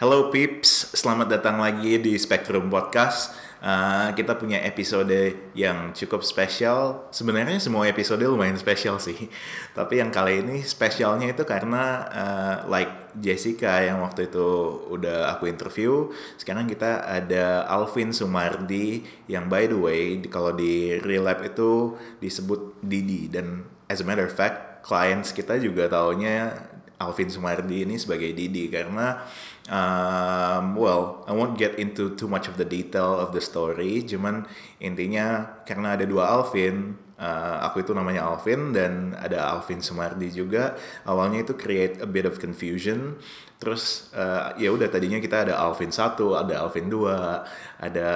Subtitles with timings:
[0.00, 3.36] Hello peeps, selamat datang lagi di Spectrum Podcast.
[3.60, 7.04] Uh, kita punya episode yang cukup spesial.
[7.12, 9.28] Sebenarnya semua episode lumayan spesial sih.
[9.76, 14.48] Tapi yang kali ini spesialnya itu karena uh, like Jessica yang waktu itu
[14.88, 16.08] udah aku interview.
[16.40, 23.28] Sekarang kita ada Alvin Sumardi yang by the way kalau di Relab itu disebut Didi
[23.28, 26.56] dan as a matter of fact clients kita juga taunya
[27.00, 29.24] Alvin Sumardi ini sebagai Didi karena
[29.70, 34.02] um, well I won't get into too much of the detail of the story.
[34.04, 34.44] Cuman
[34.82, 40.74] intinya karena ada dua Alvin uh, aku itu namanya Alvin dan ada Alvin Sumardi juga
[41.06, 43.16] awalnya itu create a bit of confusion.
[43.60, 47.44] Terus uh, ya udah tadinya kita ada Alvin satu ada Alvin dua
[47.78, 48.10] ada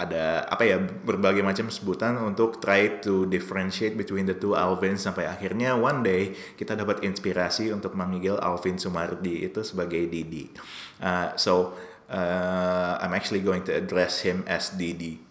[0.00, 5.28] ada apa ya berbagai macam sebutan untuk try to differentiate between the two Alvin sampai
[5.28, 10.48] akhirnya one day kita dapat inspirasi untuk memanggil Alvin Sumardi itu sebagai Didi.
[11.04, 11.76] Uh, so
[12.08, 15.29] uh, I'm actually going to address him as Didi.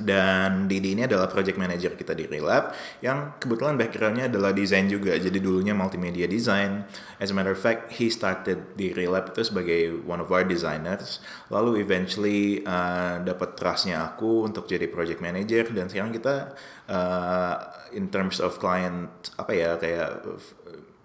[0.00, 2.72] Dan Didi ini adalah project manager kita di Relab
[3.04, 5.12] yang kebetulan backgroundnya adalah desain juga.
[5.20, 6.88] Jadi dulunya multimedia design.
[7.20, 11.20] As a matter of fact, he started di Relab itu sebagai one of our designers.
[11.52, 16.56] Lalu eventually uh, dapat trustnya aku untuk jadi project manager dan sekarang kita
[16.88, 17.54] uh,
[17.92, 20.24] in terms of client apa ya kayak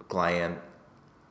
[0.07, 0.63] client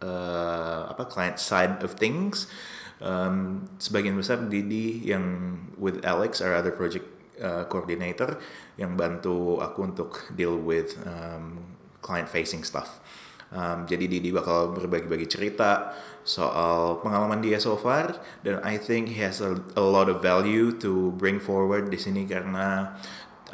[0.05, 2.53] uh, apa client side of things.
[2.97, 8.41] Um, sebagian besar Didi yang with Alex our other project uh, coordinator
[8.77, 11.61] yang bantu aku untuk deal with um,
[12.01, 13.01] client facing stuff.
[13.47, 15.95] Um, jadi Didi bakal berbagi-bagi cerita
[16.27, 20.75] soal pengalaman dia so far dan I think he has a, a lot of value
[20.83, 22.99] to bring forward di sini karena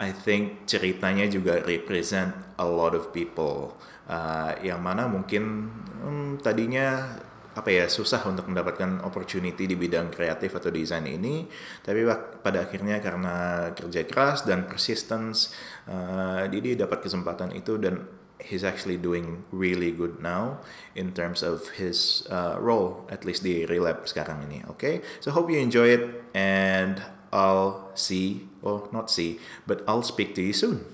[0.00, 3.76] I think ceritanya juga represent a lot of people
[4.08, 5.68] uh, yang mana mungkin
[6.00, 7.20] um, tadinya
[7.52, 11.44] apa ya susah untuk mendapatkan opportunity di bidang kreatif atau desain ini
[11.84, 12.04] tapi
[12.40, 15.52] pada akhirnya karena kerja keras dan persistence
[15.88, 18.08] uh, Didi dapat kesempatan itu dan
[18.40, 20.58] he's actually doing really good now
[20.98, 24.94] in terms of his uh, role at least di Relab sekarang ini oke okay?
[25.20, 27.00] so hope you enjoy it and
[27.32, 30.84] I'll see or not see but I'll speak to you soon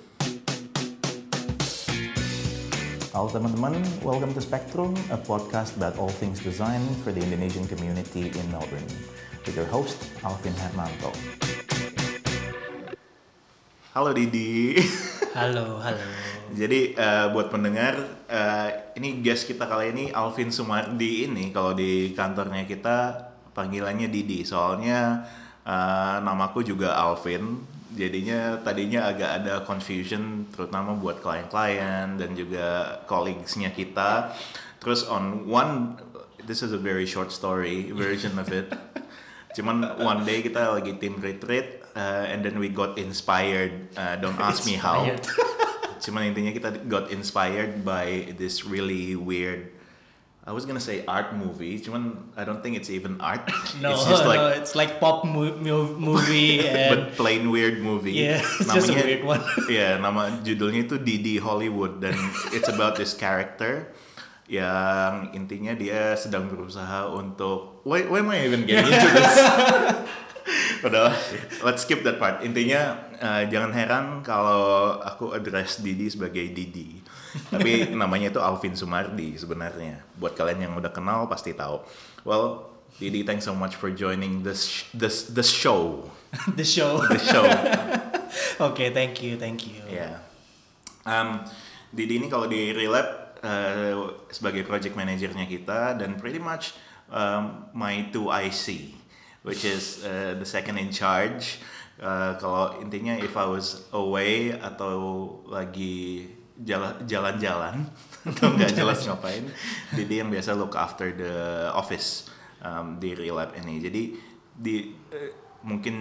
[3.08, 3.72] Halo teman-teman,
[4.04, 8.84] welcome to Spectrum, a podcast about all things design for the Indonesian community in Melbourne.
[9.48, 11.08] With your host, Alvin Hermanto.
[13.96, 14.76] Halo Didi.
[15.38, 16.04] Halo, halo.
[16.52, 17.96] Jadi uh, buat pendengar,
[18.28, 18.68] uh,
[19.00, 23.24] ini guest kita kali ini Alvin Sumardi ini kalau di kantornya kita
[23.56, 24.44] panggilannya Didi.
[24.44, 25.24] Soalnya
[25.64, 27.56] uh, namaku juga Alvin,
[27.98, 34.30] jadinya tadinya agak ada confusion terutama buat klien-klien dan juga colleagues-nya kita.
[34.78, 35.98] Terus on one
[36.46, 38.70] this is a very short story version of it.
[39.58, 43.90] Cuman one day kita lagi tim retreat uh, and then we got inspired.
[43.98, 45.02] Uh, don't ask me how.
[45.98, 49.77] Cuman intinya kita got inspired by this really weird
[50.48, 53.44] I was gonna say art movie, cuman I don't think it's even art.
[53.84, 58.16] No, it's just like, no, it's like pop mo movie but plain weird movie.
[58.16, 59.44] Yeah, it's Namanya, just a weird one.
[59.68, 62.16] yeah, nama judulnya itu Didi Hollywood dan
[62.56, 63.92] it's about this character
[64.48, 69.36] yang intinya dia sedang berusaha untuk why, why am I even getting into this?
[70.86, 71.10] Udah,
[71.66, 72.44] let's skip that part.
[72.46, 76.98] Intinya uh, jangan heran kalau aku address Didi sebagai Didi
[77.48, 80.00] tapi namanya itu Alvin Sumardi sebenarnya.
[80.16, 81.80] Buat kalian yang udah kenal pasti tahu.
[82.24, 86.08] Well, Didi, thanks so much for joining this this the show.
[86.56, 87.00] the show.
[87.04, 87.44] The show.
[88.60, 89.80] Oke, okay, thank you, thank you.
[89.88, 89.96] Ya.
[89.96, 90.14] Yeah.
[91.08, 91.44] Um,
[91.88, 96.76] Didi ini kalau di Relab uh, sebagai project manajernya kita dan pretty much
[97.08, 98.92] um, my 2IC,
[99.42, 101.62] which is uh, the second in charge.
[101.98, 106.30] Uh, kalau intinya if I was away atau lagi
[107.06, 107.86] jalan-jalan
[108.34, 109.46] atau nggak jelas ngapain
[109.94, 112.30] jadi yang biasa look after the office
[112.62, 113.82] um, di Relab ini.
[113.82, 114.02] Jadi
[114.54, 115.30] di uh,
[115.66, 115.96] mungkin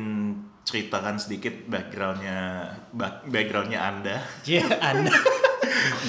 [0.62, 2.70] ceritakan sedikit backgroundnya
[3.26, 4.22] backgroundnya anda.
[4.46, 5.14] Iya yeah, anda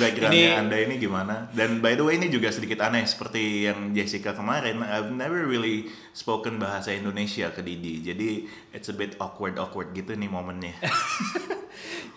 [0.00, 0.60] backgroundnya ini...
[0.60, 1.48] anda ini gimana?
[1.52, 5.90] Dan by the way ini juga sedikit aneh seperti yang Jessica kemarin I've never really
[6.12, 8.02] spoken bahasa Indonesia ke Didi.
[8.02, 10.74] Jadi it's a bit awkward awkward gitu nih momennya.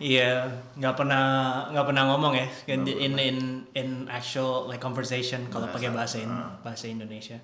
[0.01, 0.49] Iya,
[0.81, 1.25] nggak pernah
[1.69, 3.37] nggak pernah ngomong ya in in in,
[3.77, 6.33] in actual like conversation kalau pakai bahasa in,
[6.65, 7.37] bahasa Indonesia.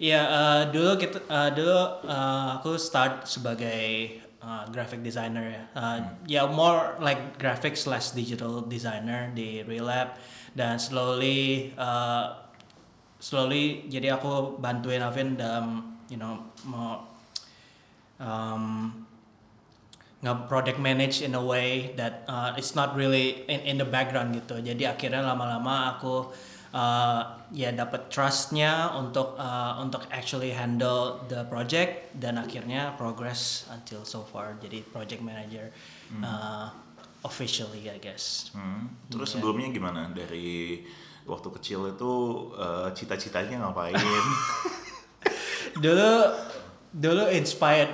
[0.00, 1.76] Iya, uh, dulu kita uh, dulu
[2.08, 5.64] uh, aku start sebagai uh, graphic designer ya.
[5.76, 6.06] Uh, hmm.
[6.26, 10.16] Ya more like graphic slash digital designer di Relab
[10.56, 12.50] dan slowly uh,
[13.20, 17.06] slowly jadi aku bantuin Alvin dalam you know mau
[18.18, 18.90] um,
[20.20, 24.36] nggak project manage in a way that uh, it's not really in, in the background
[24.36, 26.28] gitu jadi akhirnya lama-lama aku
[26.70, 34.02] uh, ya dapat trustnya untuk uh, untuk actually handle the project dan akhirnya progress until
[34.02, 35.70] so far jadi project manager
[36.18, 36.70] uh,
[37.22, 38.90] officially I guess Hmm.
[39.06, 39.34] Terus Iya.
[39.38, 40.82] sebelumnya gimana dari
[41.22, 42.12] waktu kecil itu
[42.56, 43.94] eh, cita-citanya ngapain?
[45.84, 46.10] dulu
[46.90, 47.92] dulu inspired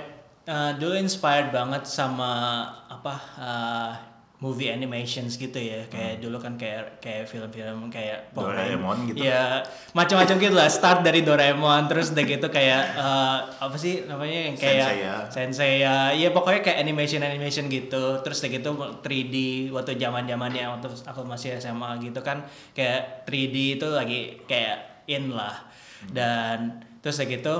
[0.49, 3.91] uh, dulu inspired banget sama apa uh,
[4.37, 5.89] movie animations gitu ya.
[5.89, 8.53] Kayak dulu kan kayak kayak film-film kayak Hmm.
[8.53, 9.25] Doraemon gitu?
[9.25, 9.65] ya
[9.97, 10.69] macam-macam gitu lah.
[10.69, 15.15] Start dari Doraemon terus udah gitu kayak uh, apa sih namanya yang kayak Senseiya.
[15.33, 16.29] Senseiya ya.
[16.29, 18.21] Pokoknya kayak animation animation gitu.
[18.21, 18.69] Terus udah gitu
[19.01, 19.35] 3D
[19.73, 22.45] waktu zaman zamannya waktu aku masih SMA gitu kan
[22.77, 25.65] kayak 3D itu lagi kayak in lah.
[26.13, 27.55] Dan terus udah gitu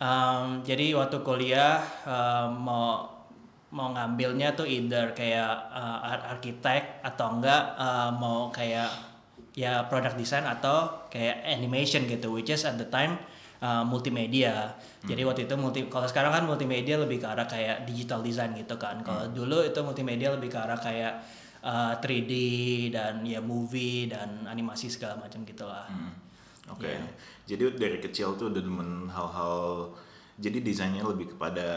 [0.00, 3.19] um, jadi waktu kuliah um, mau
[3.70, 8.90] mau ngambilnya tuh either kayak uh, ar- arsitek atau enggak uh, mau kayak
[9.54, 13.18] ya product design atau kayak animation gitu which is at the time
[13.62, 14.74] uh, multimedia.
[15.00, 18.76] Jadi waktu itu multi kalau sekarang kan multimedia lebih ke arah kayak digital design gitu
[18.76, 19.00] kan.
[19.00, 21.24] Kalau dulu itu multimedia lebih ke arah kayak
[21.64, 22.32] uh, 3D
[22.92, 25.88] dan ya movie dan animasi segala macam gitulah.
[25.88, 26.12] Hmm,
[26.76, 26.88] Oke.
[26.88, 27.00] Iya.
[27.48, 29.88] Jadi dari kecil tuh udah demen hal-hal.
[30.40, 31.68] Jadi desainnya lebih kepada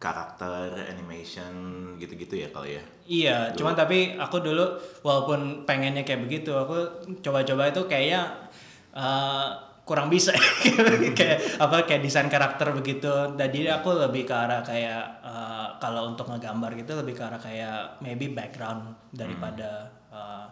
[0.00, 1.52] karakter, animation
[2.00, 2.84] gitu-gitu ya kali ya.
[3.04, 8.48] Iya, cuman tapi aku dulu walaupun pengennya kayak begitu, aku coba-coba itu kayaknya
[8.96, 9.52] uh,
[9.84, 10.30] kurang bisa
[11.18, 13.10] kayak apa kayak desain karakter begitu.
[13.36, 18.00] Jadi aku lebih ke arah kayak uh, kalau untuk ngegambar gitu lebih ke arah kayak
[18.00, 20.46] maybe background daripada uh,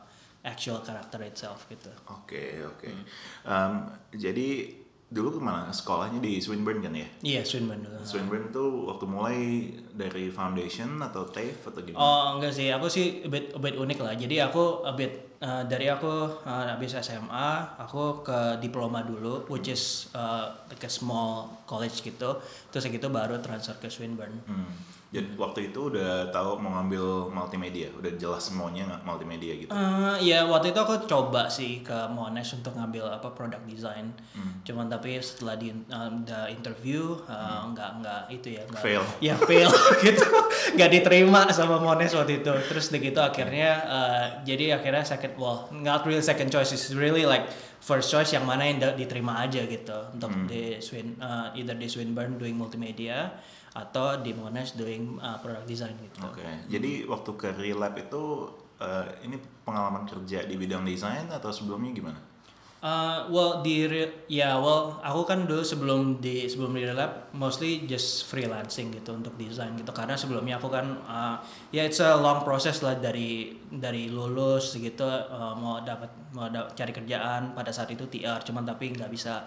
[0.45, 1.89] actual karakter itself gitu.
[2.11, 2.91] Oke oke.
[2.91, 3.05] Hmm.
[3.47, 3.73] Em,
[4.19, 4.75] jadi
[5.09, 5.73] dulu ke mana?
[5.73, 7.09] Sekolahnya di Swinburne kan ya?
[7.25, 7.97] Iya, Swinburne dulu.
[8.05, 9.39] Swinburne tuh waktu mulai
[9.97, 12.01] dari foundation atau TAFE atau gimana?
[12.01, 14.13] Oh enggak sih, aku sih a bit, a bit unik lah.
[14.13, 17.49] Jadi aku a bit uh, dari aku uh, habis SMA,
[17.81, 22.37] aku ke diploma dulu, which is uh, like a small college gitu.
[22.69, 24.45] Terus gitu baru transfer ke Swinburne.
[24.45, 24.98] Hmm.
[25.09, 29.73] Jadi waktu itu udah tahu mau ngambil multimedia, udah jelas semuanya nggak multimedia gitu.
[29.73, 34.13] Uh, ya waktu itu aku coba sih ke Monash untuk ngambil apa product design.
[34.69, 39.05] Cuman tapi setelah di uh, the interview uh, nggak nggak itu ya nggak Fail.
[39.25, 39.73] ya fail
[40.05, 40.29] gitu.
[40.77, 42.53] Nggak diterima sama Monash waktu itu.
[42.69, 47.25] Terus udah gitu akhirnya uh, jadi akhirnya second well not really second choice it's really
[47.25, 47.49] like
[47.81, 50.13] first choice yang mana yang diterima aja gitu.
[50.13, 53.33] Untuk di Swin uh, either di Swinburne doing multimedia
[53.77, 56.25] atau di Monash doing uh, product design gitu.
[56.25, 56.45] Oke.
[56.69, 58.49] Jadi waktu ke Relab itu
[58.79, 59.37] eh, ini
[59.67, 62.21] pengalaman kerja di bidang desain atau sebelumnya gimana?
[62.79, 63.91] Uh, well di
[64.31, 69.35] ya well aku kan dulu sebelum di sebelum di lab mostly just freelancing gitu untuk
[69.35, 71.43] desain gitu karena sebelumnya aku kan uh,
[71.75, 76.71] ya it's a long process lah dari dari lulus gitu uh, mau dapat mau da-
[76.71, 79.43] cari kerjaan pada saat itu TR cuman tapi nggak bisa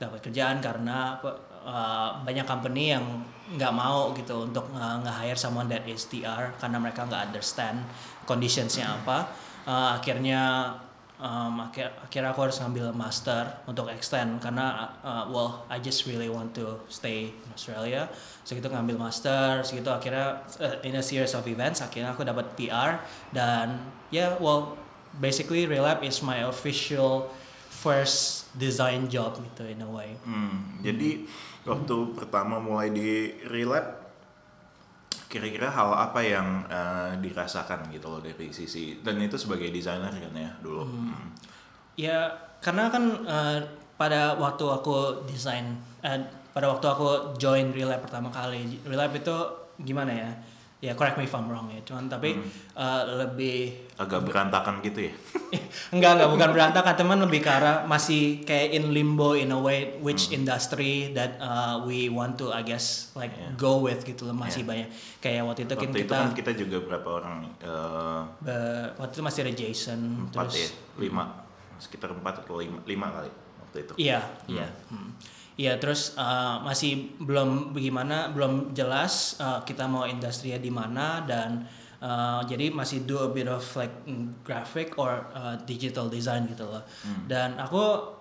[0.00, 3.04] dapat kerjaan karena uh, banyak company yang
[3.52, 7.84] nggak mau gitu untuk uh, nge-hire someone that is TR karena mereka nggak understand
[8.24, 9.28] conditionsnya apa.
[9.68, 10.72] Uh, akhirnya
[11.20, 16.32] um, akhir akhirnya aku harus ngambil master untuk extend karena uh, well I just really
[16.32, 18.08] want to stay in Australia.
[18.42, 23.04] Segitu ngambil master segitu akhirnya uh, in a series of events akhirnya aku dapat PR
[23.36, 23.76] dan
[24.08, 24.80] ya yeah, well
[25.20, 27.28] basically Relab is my official
[27.80, 31.24] first design job gitu in a way Hmm, jadi
[31.64, 34.00] waktu pertama mulai di Relab
[35.30, 40.34] kira-kira hal apa yang eh, dirasakan gitu loh dari sisi dan itu sebagai desainer kan
[40.34, 40.82] ya dulu.
[40.82, 41.30] Hmm.
[41.94, 43.58] Ya, karena kan eh,
[43.94, 46.18] pada waktu aku desain, eh,
[46.50, 49.36] pada waktu aku join Relab pertama kali, Relab itu
[49.86, 50.30] gimana ya?
[50.80, 52.40] Ya correct me if I'm wrong ya, cuman tapi
[52.72, 55.12] eh, lebih Agak berantakan gitu ya.
[55.94, 59.92] enggak enggak bukan berantakan teman lebih ke arah masih kayak in limbo in a way
[60.00, 63.52] which industry that uh, we want to I guess like Yeah.
[63.54, 64.88] go with gitu loh masih banyak
[65.20, 67.36] kayak waktu itu kan Waktu itu kita kan kita juga berapa orang?
[67.60, 71.24] Eh, be- waktu itu masih ada Jason empat terus ya, lima,
[71.76, 73.92] sekitar empat atau lima, lima kali waktu itu.
[74.00, 74.18] Iya,
[74.48, 74.66] iya.
[74.88, 75.12] Hmm.
[75.60, 81.68] Iya, terus uh, masih belum bagaimana, belum jelas uh, kita mau industrinya di mana dan
[82.00, 83.92] uh, jadi masih do a bit of like
[84.40, 86.80] graphic or uh, digital design gitu loh.
[87.28, 88.16] Dan aku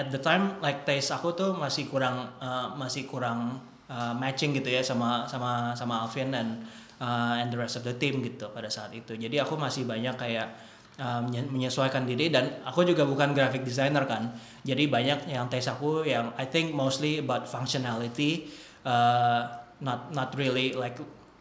[0.00, 3.60] at the time like taste aku tuh masih kurang uh, masih kurang
[3.92, 6.64] uh, matching gitu ya sama sama sama Alvin dan
[7.04, 9.12] uh, and the rest of the team gitu pada saat itu.
[9.12, 10.56] Jadi aku masih banyak kayak
[10.96, 15.66] uh, menye- menyesuaikan diri dan aku juga bukan graphic designer kan jadi banyak yang tes
[15.66, 18.48] aku yang I think mostly about functionality
[18.82, 19.46] uh,
[19.78, 20.96] not not really like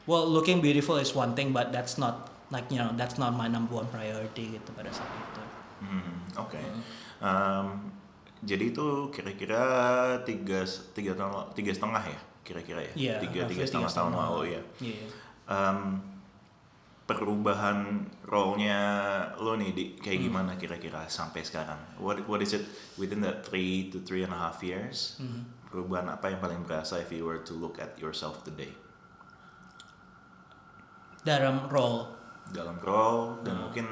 [0.05, 3.47] well looking beautiful is one thing but that's not like you know that's not my
[3.47, 5.41] number one priority gitu pada saat itu
[5.75, 6.55] Hmm, Oke.
[7.19, 7.67] Em,
[8.41, 9.59] jadi itu kira-kira
[10.23, 10.63] tiga
[10.95, 14.61] tiga tahun tiga setengah ya kira-kira ya Iya, tiga tiga setengah tahun lalu ya.
[14.79, 15.05] Iya.
[15.45, 15.77] Em,
[17.05, 18.77] perubahan role-nya
[19.37, 20.25] lo nih di, kayak Hmm.
[20.25, 21.77] gimana kira-kira sampai sekarang?
[22.01, 22.65] What what is it
[22.97, 25.15] within that three to three and a half years?
[25.21, 25.45] Hmm.
[25.69, 28.73] Perubahan apa yang paling berasa if you were to look at yourself today?
[31.21, 32.05] dalam role
[32.53, 33.61] dalam role dan Hmm.
[33.65, 33.87] mungkin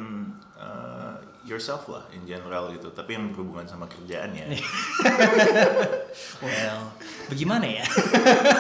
[0.54, 4.46] uh, yourself lah in general gitu tapi yang berhubungan sama kerjaan ya
[6.46, 6.94] well
[7.26, 7.86] bagaimana ya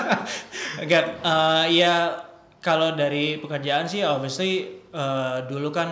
[0.81, 1.93] enggak eh, ya
[2.63, 5.91] kalau dari pekerjaan sih obviously eh, dulu kan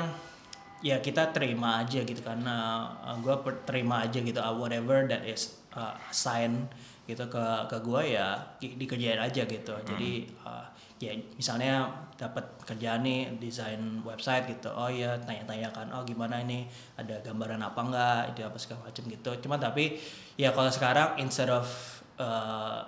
[0.81, 2.89] ya kita terima aja gitu karena
[3.21, 3.35] gue
[3.69, 6.65] terima aja gitu uh, whatever that is uh, assigned
[7.05, 9.77] gitu ke ke gue ya di- dikerjain aja gitu.
[9.85, 10.65] Jadi uh,
[10.97, 11.85] ya misalnya
[12.17, 17.61] dapat kerjaan nih desain website gitu oh ya tanya-tanya kan oh gimana ini ada gambaran
[17.61, 19.31] apa enggak itu apa segala macam gitu.
[19.41, 20.01] Cuma tapi
[20.37, 21.69] ya kalau sekarang instead of
[22.17, 22.85] uh,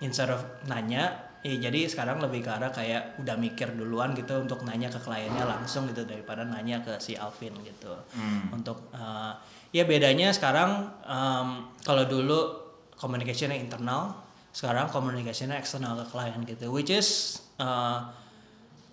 [0.00, 4.62] instead of nanya ya jadi sekarang lebih ke arah kayak udah mikir duluan gitu untuk
[4.62, 8.54] nanya ke kliennya langsung gitu daripada nanya ke si Alvin gitu Hmm.
[8.54, 9.34] untuk uh,
[9.74, 12.62] ya bedanya sekarang um, kalau dulu
[12.94, 14.14] communication-nya internal
[14.54, 18.06] sekarang communication-nya eksternal ke klien gitu which is uh,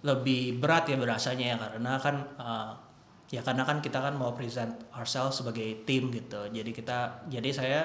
[0.02, 2.72] lebih berat ya berasanya ya karena kan uh,
[3.30, 7.80] ya karena kan kita kan mau present ourselves sebagai tim gitu jadi kita jadi saya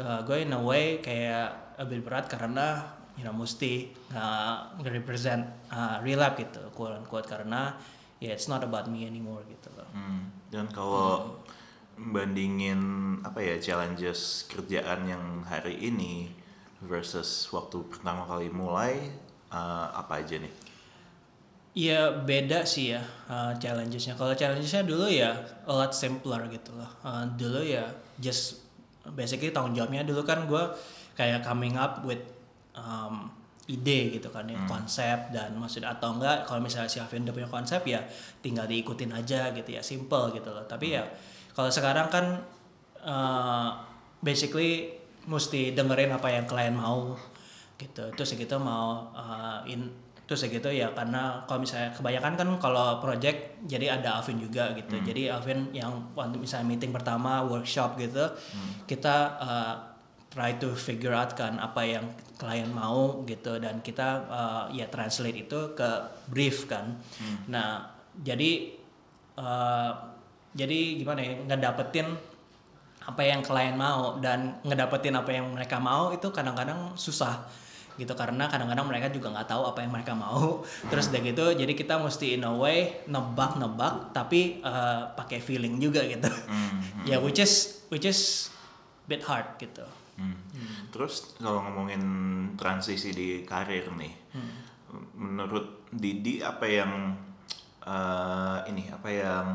[0.00, 6.00] uh, gue in a way kayak lebih berat karena you know mesti uh, represent uh,
[6.00, 7.76] real life gitu quote unquote karena
[8.22, 11.36] ya it's not about me anymore gitu loh Hmm, dan kalau
[11.98, 12.80] bandingin
[13.20, 16.32] apa ya challenges kerjaan yang hari ini
[16.80, 19.12] versus waktu pertama kali mulai
[19.52, 20.54] uh, apa aja nih
[21.72, 23.00] Iya beda sih ya
[23.32, 24.12] uh, challengesnya.
[24.12, 25.32] Kalau challengesnya dulu ya
[25.64, 26.90] a lot simpler gitu loh.
[27.00, 27.88] Uh, dulu ya
[28.20, 28.60] just
[29.16, 30.60] basically tanggung jawabnya dulu kan gue
[31.16, 32.20] kayak coming up with
[32.76, 33.30] um,
[33.70, 37.50] ide gitu kan ya konsep dan maksud atau enggak kalau misalnya si Alvin udah punya
[37.50, 38.02] konsep ya
[38.42, 40.66] tinggal diikutin aja gitu ya simple gitu loh.
[40.66, 41.06] Tapi ya
[41.54, 42.42] kalau sekarang kan
[43.06, 43.70] uh,
[44.18, 44.98] basically
[45.30, 47.14] mesti dengerin apa yang klien mau
[47.78, 48.10] gitu.
[48.18, 49.86] Terus kita mau uh, in
[50.26, 54.74] terus ya gitu ya karena kalau misalnya kebanyakan kan kalau project jadi ada Alvin juga
[54.74, 54.98] gitu.
[54.98, 58.26] Jadi Alvin yang waktu misalnya meeting pertama workshop gitu
[58.90, 59.91] kita uh,
[60.32, 62.08] try to figure out kan apa yang
[62.40, 63.60] klien mau gitu.
[63.60, 65.90] Dan kita uh, ya translate itu ke
[66.32, 66.96] brief kan.
[67.52, 68.72] Nah jadi
[69.36, 69.92] uh,
[70.56, 72.08] jadi gimana ya ngedapetin
[73.02, 77.44] apa yang klien mau dan ngedapetin apa yang mereka mau itu kadang-kadang susah
[78.00, 78.16] gitu.
[78.16, 80.64] Karena kadang-kadang mereka juga nggak tahu apa yang mereka mau.
[80.90, 86.00] Terus udah gitu jadi kita mesti in a way nebak-nebak tapi uh, pakai feeling juga
[86.08, 86.32] gitu.
[87.04, 88.48] Ya which is which is
[89.06, 89.84] bit hard gitu
[90.16, 90.36] Hmm.
[90.92, 92.02] Terus kalau ngomongin
[92.60, 94.12] transisi di karir nih,
[95.16, 97.16] menurut Didi apa yang
[97.82, 99.46] eh, ini apa yang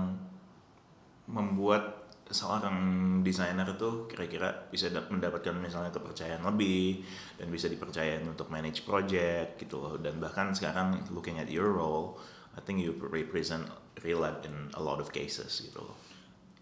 [1.27, 2.75] membuat seorang
[3.23, 6.99] desainer itu kira-kira bisa dap- mendapatkan misalnya kepercayaan lebih
[7.39, 12.19] dan bisa dipercayain untuk manage project gitu loh dan bahkan sekarang looking at your role,
[12.57, 13.63] I think you represent
[14.03, 15.95] real life in a lot of cases gitu loh.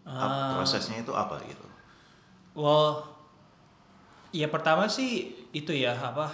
[0.05, 1.65] Ap- prosesnya itu apa gitu?
[2.55, 3.14] well
[4.35, 6.27] ya pertama sih itu ya apa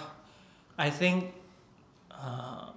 [0.74, 1.30] I think
[2.10, 2.72] uh,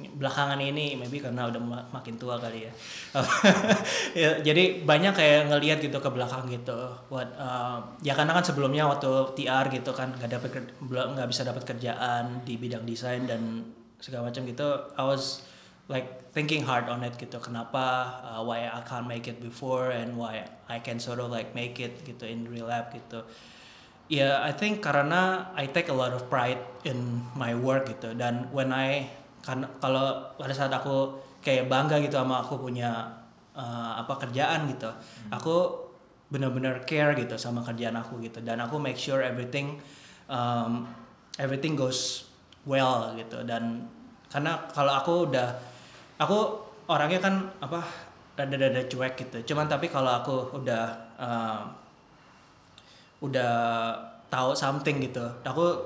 [0.00, 2.72] belakangan ini maybe karena udah ma- makin tua kali ya.
[4.22, 6.94] ya jadi banyak kayak ngelihat gitu ke belakang gitu.
[7.12, 10.40] What uh, ya karena kan sebelumnya waktu TR gitu kan nggak
[10.80, 13.66] belum nggak bisa dapat kerjaan di bidang desain dan
[14.00, 14.68] segala macam gitu.
[14.96, 15.44] I was
[15.90, 17.36] like thinking hard on it gitu.
[17.42, 21.52] Kenapa uh, why I can't make it before and why I can sort of like
[21.52, 23.26] make it gitu in real life gitu.
[24.10, 28.10] Ya, I think karena I take a lot of pride in my work gitu.
[28.18, 29.06] Dan when I
[29.46, 33.06] kan kalau pada saat aku kayak bangga gitu sama aku punya
[33.54, 34.90] uh, apa kerjaan gitu,
[35.30, 35.86] aku
[36.26, 38.42] benar-benar care gitu sama kerjaan aku gitu.
[38.42, 39.78] Dan aku make sure everything
[40.26, 40.90] um,
[41.38, 42.26] everything goes
[42.66, 43.46] well gitu.
[43.46, 43.86] Dan
[44.26, 45.54] karena kalau aku udah
[46.18, 46.58] aku
[46.90, 47.78] orangnya kan apa
[48.34, 49.54] rada-rada cuek gitu.
[49.54, 51.78] Cuman tapi kalau aku udah um,
[53.20, 53.52] udah
[54.28, 55.24] tahu something gitu.
[55.44, 55.76] Aku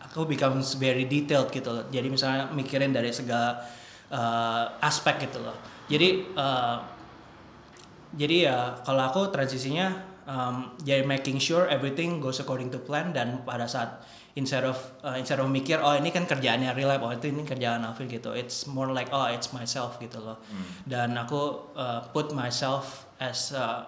[0.00, 1.84] aku becomes very detailed gitu loh.
[1.88, 3.60] Jadi misalnya mikirin dari segala
[4.12, 5.56] uh, aspek gitu loh.
[5.88, 6.76] Jadi uh,
[8.12, 9.88] jadi ya kalau aku transisinya
[10.28, 14.04] um, jadi making sure everything goes according to plan dan pada saat
[14.36, 17.44] instead of uh, instead of mikir oh ini kan kerjaannya real life oh itu ini
[17.44, 18.36] kerjaan Afil gitu.
[18.36, 20.40] It's more like oh it's myself gitu loh.
[20.84, 23.84] Dan aku uh, put myself as uh,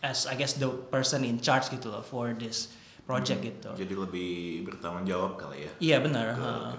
[0.00, 2.72] as I guess the person in charge gitu loh for this
[3.04, 4.30] project gitu Jadi lebih
[4.64, 6.72] bertanggung jawab kali ya iya benar ke uh.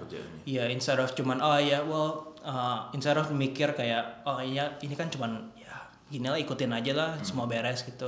[0.48, 4.94] Iya, instead of cuman oh ya well uh, instead of mikir kayak oh iya ini
[4.96, 5.76] kan cuman ya
[6.12, 8.04] gini lah ikutin aja lah semua beres gitu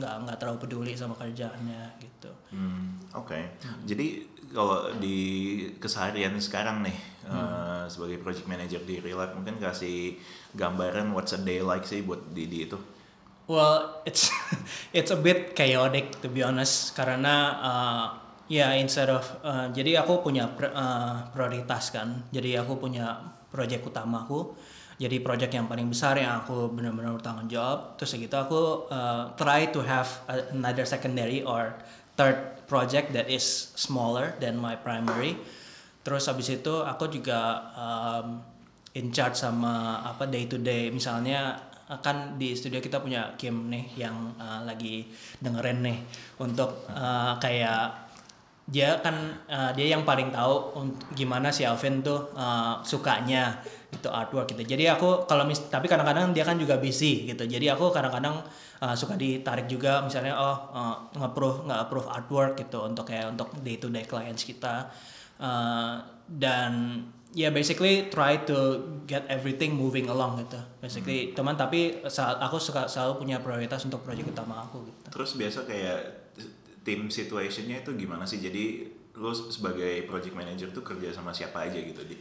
[0.00, 2.30] nggak nggak terlalu peduli sama kerjaannya gitu.
[2.54, 3.36] Hmm, Oke.
[3.84, 5.18] Jadi kalau di
[5.76, 6.96] keseharian sekarang nih
[7.28, 10.16] eh, sebagai project manager di Real Life mungkin kasih
[10.56, 12.78] gambaran what's a day like sih buat Didi itu.
[13.44, 14.32] Well, it's
[14.96, 18.04] it's a bit chaotic to be honest karena uh,
[18.48, 22.24] ya instead of uh, jadi aku punya pr- uh, prioritas kan.
[22.32, 23.20] Jadi aku punya
[23.52, 24.56] proyek utamaku.
[24.96, 28.00] Jadi proyek yang paling besar yang aku benar-benar bertanggung jawab.
[28.00, 30.08] Terus segitu aku uh, try to have
[30.54, 31.76] another secondary or
[32.16, 33.44] third project that is
[33.76, 35.36] smaller than my primary.
[36.00, 38.40] Terus habis itu aku juga um,
[38.96, 43.92] in charge sama apa day to day misalnya kan di studio kita punya Kim nih
[44.00, 45.04] yang uh, lagi
[45.40, 45.98] dengerin nih
[46.40, 48.04] untuk uh, kayak
[48.64, 49.12] dia kan
[49.52, 50.72] uh, dia yang paling tahu
[51.12, 53.60] gimana si Alvin tuh uh, sukanya
[53.92, 54.64] gitu artwork gitu.
[54.64, 57.44] Jadi aku kalau mis tapi kadang-kadang dia kan juga busy gitu.
[57.44, 58.40] Jadi aku kadang-kadang
[58.80, 63.52] uh, suka ditarik juga misalnya oh uh, nge-approve nggak approve artwork gitu untuk kayak untuk
[63.60, 64.88] day to day clients kita.
[65.36, 68.78] Uh, dan ya basically try to
[69.10, 70.56] get everything moving along gitu.
[70.78, 75.10] Basically teman tapi saat aku suka selalu punya prioritas untuk proyek utama aku gitu.
[75.10, 76.00] Terus biasa kayak
[76.86, 78.38] tim situationnya itu gimana sih?
[78.38, 78.86] Jadi
[79.18, 82.16] lu sebagai project manager tuh kerja sama siapa aja gitu di?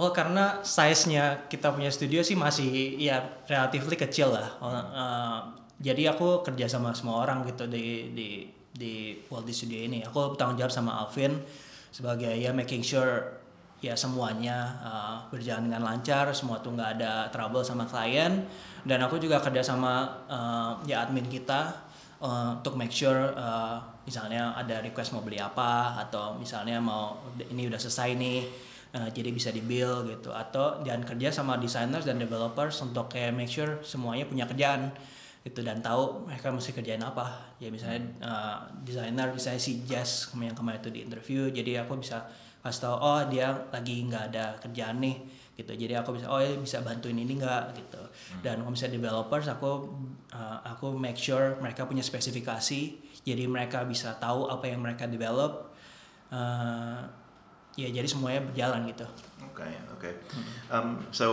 [0.00, 4.48] Well karena size-nya kita punya studio sih masih ya relatively kecil lah.
[4.64, 5.40] Uh,
[5.76, 8.28] jadi aku kerja sama semua orang gitu di di
[8.72, 10.00] di well, di studio ini.
[10.08, 11.36] Aku bertanggung jawab sama Alvin
[11.90, 13.39] sebagai ya making sure
[13.80, 18.44] ya semuanya uh, berjalan dengan lancar, semua tuh nggak ada trouble sama klien.
[18.84, 21.72] Dan aku juga kerja sama uh, ya admin kita
[22.20, 27.68] uh, untuk make sure uh, misalnya ada request mau beli apa atau misalnya mau ini
[27.68, 28.40] udah selesai nih
[28.96, 30.28] uh, jadi bisa di bill gitu.
[30.32, 34.92] Atau dan kerja sama designers dan developers untuk kayak make sure semuanya punya kerjaan
[35.40, 35.64] gitu.
[35.64, 37.56] Dan tahu mereka mesti kerjain apa.
[37.56, 42.28] Ya misalnya uh, desainer misalnya si Jess yang kemarin itu di interview jadi aku bisa
[42.60, 45.16] kasih tahu oh dia lagi nggak ada kerjaan nih
[45.56, 45.72] gitu.
[45.76, 47.76] Jadi aku bisa oh ya bisa bantuin ini nggak?
[47.76, 48.02] Gitu.
[48.40, 49.70] Dan kalau misalnya developers aku
[50.32, 52.80] uh, aku make sure mereka punya spesifikasi.
[53.20, 55.72] Jadi mereka bisa tahu apa yang mereka develop
[56.32, 57.04] uh,
[57.76, 59.06] ya jadi semuanya berjalan gitu.
[59.44, 60.10] Oke, oke.
[60.72, 61.28] Um, so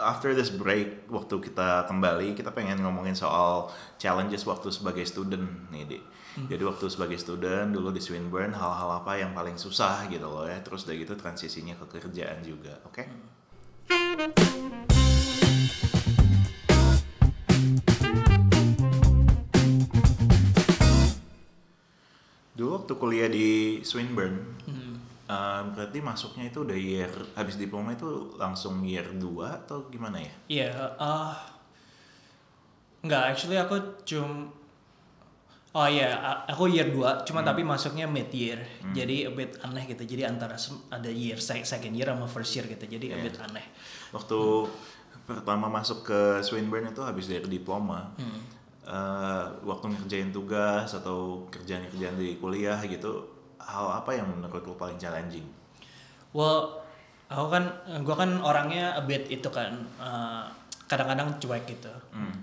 [0.00, 5.86] after this break, waktu kita kembali, kita pengen ngomongin soal challenges waktu sebagai student nih,
[5.86, 5.98] Di.
[6.34, 10.58] Jadi waktu sebagai student dulu di Swinburne, hal-hal apa yang paling susah gitu loh ya.
[10.66, 13.06] Terus udah gitu transisinya ke kerjaan juga, oke?
[22.58, 24.58] Dulu waktu kuliah di Swinburne,
[25.30, 29.22] uh, berarti masuknya itu udah year habis diploma itu langsung year 2
[29.62, 30.34] atau gimana ya?
[30.50, 31.36] Iya, eh
[33.06, 34.50] enggak actually aku cum
[35.74, 36.14] Oh iya,
[36.46, 38.62] aku year 2, cuma tapi masuknya mid year.
[38.94, 40.06] Jadi a bit aneh gitu.
[40.06, 40.54] Jadi antara
[40.86, 42.86] ada year sec- second year sama first year gitu.
[42.86, 43.66] Jadi a bit aneh.
[44.14, 44.38] Waktu
[45.26, 48.14] pertama masuk ke Swinburne itu habis dari diploma,
[48.86, 53.26] uh, waktu ngerjain tugas atau kerjaan-kerjaan di kuliah gitu,
[53.58, 55.48] hal apa yang menurut lo paling challenging?
[56.30, 56.86] Well,
[57.26, 57.64] aku kan
[58.06, 60.44] gua kan orangnya a bit itu kan eh,
[60.84, 61.92] kadang-kadang cuek gitu.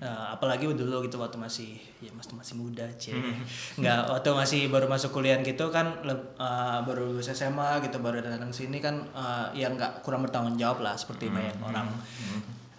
[0.02, 3.14] Eh, apalagi dulu gitu waktu masih ya masih masih muda, cie.
[3.80, 8.50] Nggak waktu masih baru masuk kuliah gitu kan eh, baru lulus SMA gitu baru datang
[8.50, 11.86] sini kan eh, ya nggak kurang bertanggung jawab lah seperti banyak orang.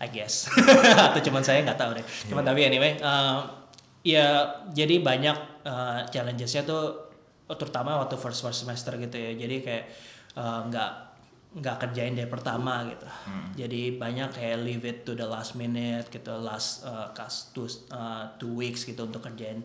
[0.03, 0.51] I guess.
[1.15, 2.07] Atau cuman saya nggak tahu deh.
[2.27, 3.39] Cuman tapi anyway, eh,
[4.03, 7.15] ya jadi banyak eh, challengesnya tuh
[7.47, 9.31] terutama waktu first first semester gitu ya.
[9.39, 9.85] Jadi kayak
[10.43, 11.12] nggak
[11.53, 13.05] nggak kerjain dari pertama gitu.
[13.61, 17.13] Jadi banyak kayak leave it to the last minute gitu, last uh,
[17.53, 19.61] two, uh, two weeks gitu untuk kerjain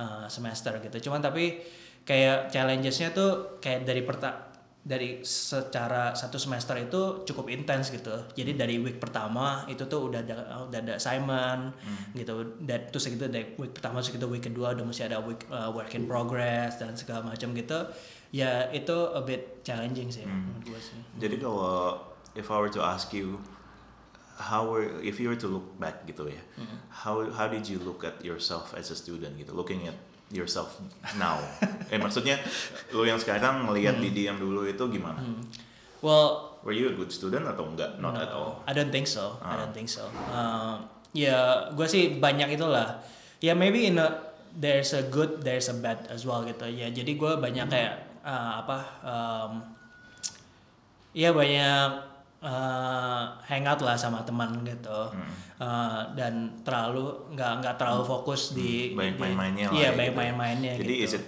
[0.00, 1.08] uh, semester gitu.
[1.08, 1.60] Cuman tapi
[2.08, 8.14] kayak challengesnya tuh kayak dari perta dari secara satu semester itu cukup intens gitu.
[8.38, 10.36] Jadi dari week pertama itu tuh udah ada
[10.70, 11.74] udah ada assignment
[12.14, 12.54] gitu.
[12.62, 15.90] Dan terus segitu dari week pertama segitu week kedua udah mesti ada week uh, work
[15.98, 17.82] in progress dan segala macam gitu.
[18.30, 20.98] Ya itu a bit challenging sih menurut gue sih.
[21.16, 21.96] Jadi kalau
[22.34, 23.38] if I were to ask you
[24.36, 26.42] how were if you were to look back gitu ya,
[26.92, 29.96] how how did you look at yourself as a student gitu, looking at
[30.28, 30.76] yourself
[31.16, 31.40] now?
[31.92, 32.36] eh maksudnya
[32.92, 35.22] lo yang sekarang melihat Didi yang dulu itu gimana?
[36.04, 38.02] Well, Were you a good student atau enggak?
[38.02, 38.52] Not no, at all.
[38.66, 39.38] I don't think so.
[39.38, 39.56] I Ah.
[39.62, 40.10] don't think so.
[40.28, 40.82] Uh,
[41.14, 42.98] ya, gue sih banyak itulah.
[43.38, 46.66] Ya maybe in a there's a good, there's a bad as well gitu.
[46.66, 48.78] Ya jadi gue banyak kayak uh, apa?
[49.00, 49.52] Um,
[51.12, 51.88] ya banyak
[52.42, 55.14] uh, hangout lah sama teman gitu.
[55.56, 60.12] Uh, dan terlalu nggak nggak terlalu fokus di Banyak di- main-mainnya Iya ya banyak gitu
[60.12, 60.20] ya.
[60.20, 61.04] main-mainnya Jadi gitu.
[61.06, 61.24] is it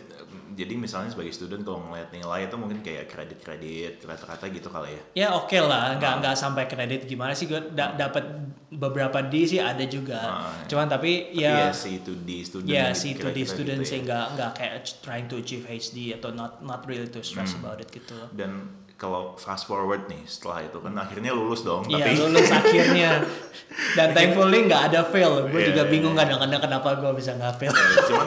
[0.58, 5.02] jadi misalnya sebagai student kalau ngeliat nilai itu mungkin kayak kredit-kredit rata-rata gitu kali ya.
[5.14, 6.18] Ya oke lah, nggak Ah.
[6.18, 8.26] nggak sampai kredit gimana sih gue da- dapat
[8.68, 10.18] beberapa D sih ada juga.
[10.18, 10.66] Ah, ya.
[10.68, 12.68] Cuman tapi Tapi ya ya C to D student.
[12.68, 14.04] ya si to D student gitu sih ya.
[14.04, 17.62] nggak nggak kayak trying to achieve HD atau not not really to stress Hmm.
[17.62, 18.18] about it gitu.
[18.30, 21.86] Dan kalau fast forward nih setelah itu kan akhirnya lulus dong.
[21.86, 23.10] Iya tapi lulus akhirnya
[23.96, 25.46] dan thankfully nggak ada fail.
[25.46, 26.26] Gue Iya, juga iya, bingung iya.
[26.26, 27.70] kadang-kadang kenapa gue bisa nggak fail.
[27.70, 28.26] Ya, cuman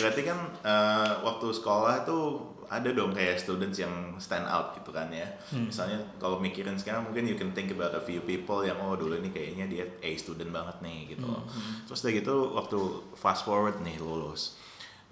[0.00, 2.24] berarti kan eh, waktu sekolah tuh
[2.70, 5.24] ada dong kayak students yang stand out gitu kan ya.
[5.48, 5.66] Hmm.
[5.66, 9.16] Misalnya kalau mikirin sekarang mungkin you can think about a few people yang oh dulu
[9.16, 11.42] ini kayaknya dia A student banget nih gitu loh.
[11.48, 12.78] Hmm, Terus udah gitu waktu
[13.16, 14.60] fast forward nih lulus.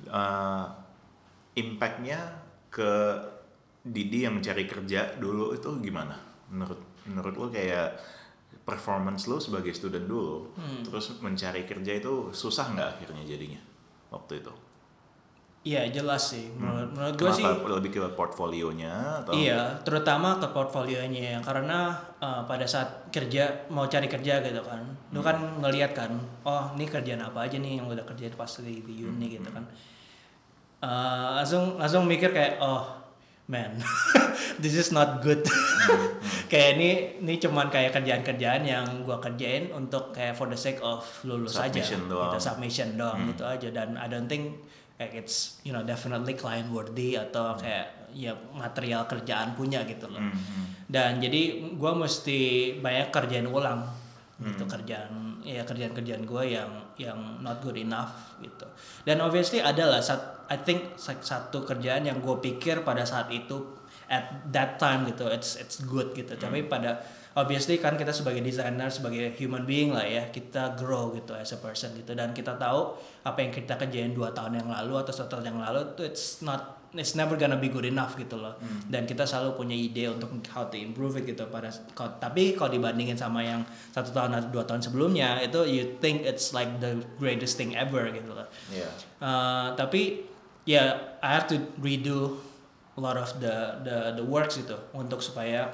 [0.05, 0.65] eh,
[1.57, 2.21] impactnya
[2.69, 2.93] ke
[3.89, 6.15] Didi yang mencari kerja dulu itu gimana?
[6.53, 7.97] Menurut menurut lo kayak
[8.69, 10.85] performance lo sebagai student dulu, Hmm.
[10.85, 13.61] terus mencari kerja itu susah nggak akhirnya jadinya
[14.13, 14.53] waktu itu?
[15.69, 16.49] Iya jelas sih.
[16.55, 19.35] Menurut menurut gue sih lebih ke portfolionya atau?
[19.35, 21.39] Iya, terutama ke portfolionya ya.
[21.45, 24.81] Karena uh, pada saat kerja mau cari kerja gitu kan,
[25.13, 26.15] lu kan ngelihat kan,
[26.47, 29.67] oh ini kerjaan apa aja nih yang udah kerjain pas di, di uni gitu kan.
[30.79, 32.98] Uh, langsung langsung mikir kayak oh
[33.49, 33.81] man,
[34.63, 35.41] this is not good.
[36.53, 41.01] kayak ini ini cuman kayak kerjaan-kerjaan yang gua kerjain untuk kayak for the sake of
[41.25, 42.31] lulus Submission aja, doang.
[42.31, 43.69] gitu, submission doang gitu aja.
[43.69, 44.61] Dan I don't think
[44.97, 50.21] like it's you know definitely client worthy atau kayak ya material kerjaan punya gitu loh.
[50.21, 50.65] Hmm, hmm.
[50.85, 51.41] Dan jadi
[51.75, 52.39] gua mesti
[52.77, 53.85] banyak kerjaan ulang
[54.39, 54.71] gitu Hmm.
[54.71, 58.63] kerjaan ya kerjaan-kerjaan gue yang yang not good enough gitu.
[59.03, 63.29] Dan obviously ada lah sat- I think sa- satu kerjaan yang gue pikir pada saat
[63.31, 66.33] itu at that time gitu it's it's good gitu.
[66.33, 66.71] Tapi Hmm.
[66.71, 66.91] pada
[67.35, 71.59] obviously kan kita sebagai designer sebagai human being lah ya kita grow gitu as a
[71.59, 75.37] person gitu dan kita tahu apa yang kita kerjain dua tahun yang lalu atau satu
[75.37, 78.57] tahun yang lalu itu it's not it's never gonna be good enough gitu loh
[78.87, 81.69] dan kita selalu punya ide untuk how to improve it gitu pada
[82.17, 86.51] tapi kalau dibandingin sama yang satu tahun atau dua tahun sebelumnya itu you think it's
[86.51, 88.89] like the greatest thing ever gitu loh Iya.
[89.21, 90.27] Uh, tapi
[90.69, 92.37] ya I have to redo
[92.93, 95.73] a lot of the the the works gitu untuk supaya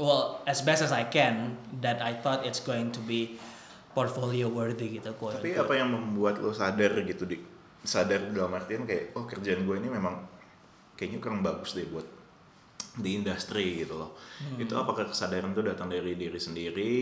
[0.00, 3.36] well as best as I can that I thought it's going to be
[3.92, 7.36] portfolio worthy gitu quote Tapi apa yang membuat lo sadar gitu di
[7.84, 10.24] sadar dalam artian kayak oh kerjaan gue ini memang
[10.96, 12.08] kayaknya kurang bagus deh buat
[12.94, 14.14] di industri gitu loh.
[14.38, 14.62] Hmm.
[14.62, 16.94] Itu apakah kesadaran itu datang dari diri sendiri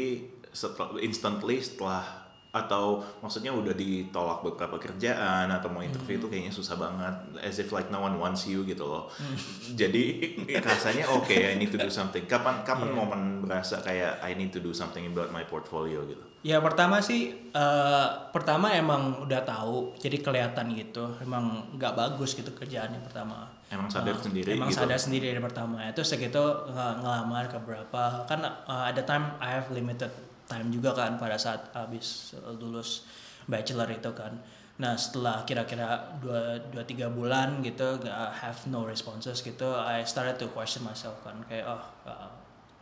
[0.48, 2.21] setelah instantly setelah
[2.52, 7.72] atau maksudnya udah ditolak beberapa kerjaan atau mau interview itu kayaknya susah banget as if
[7.72, 9.08] like no one wants you gitu loh.
[9.80, 12.24] Jadi rasanya oke I need to do something.
[12.24, 12.94] Kapan kapan Iya.
[12.94, 16.20] momen berasa kayak I need to do something about my portfolio gitu.
[16.42, 22.50] Ya pertama sih, eh, pertama emang udah tahu, jadi kelihatan gitu, emang nggak bagus gitu
[22.50, 23.46] kerjaannya pertama.
[23.70, 24.82] Emang sadar Eh, sendiri Emang gitu.
[24.82, 25.80] sadar sendiri dari pertama.
[25.86, 30.10] Itu segitu nge- ngelamar ke berapa, kan eh, ada time I have limited
[30.52, 33.08] time juga kan pada saat habis eh, lulus
[33.48, 34.36] bachelor itu kan.
[34.76, 35.86] Nah setelah kira-kira
[36.20, 41.16] dua dua tiga bulan gitu, gak have no responses gitu, I started to question myself
[41.24, 42.28] kan, kayak oh eh,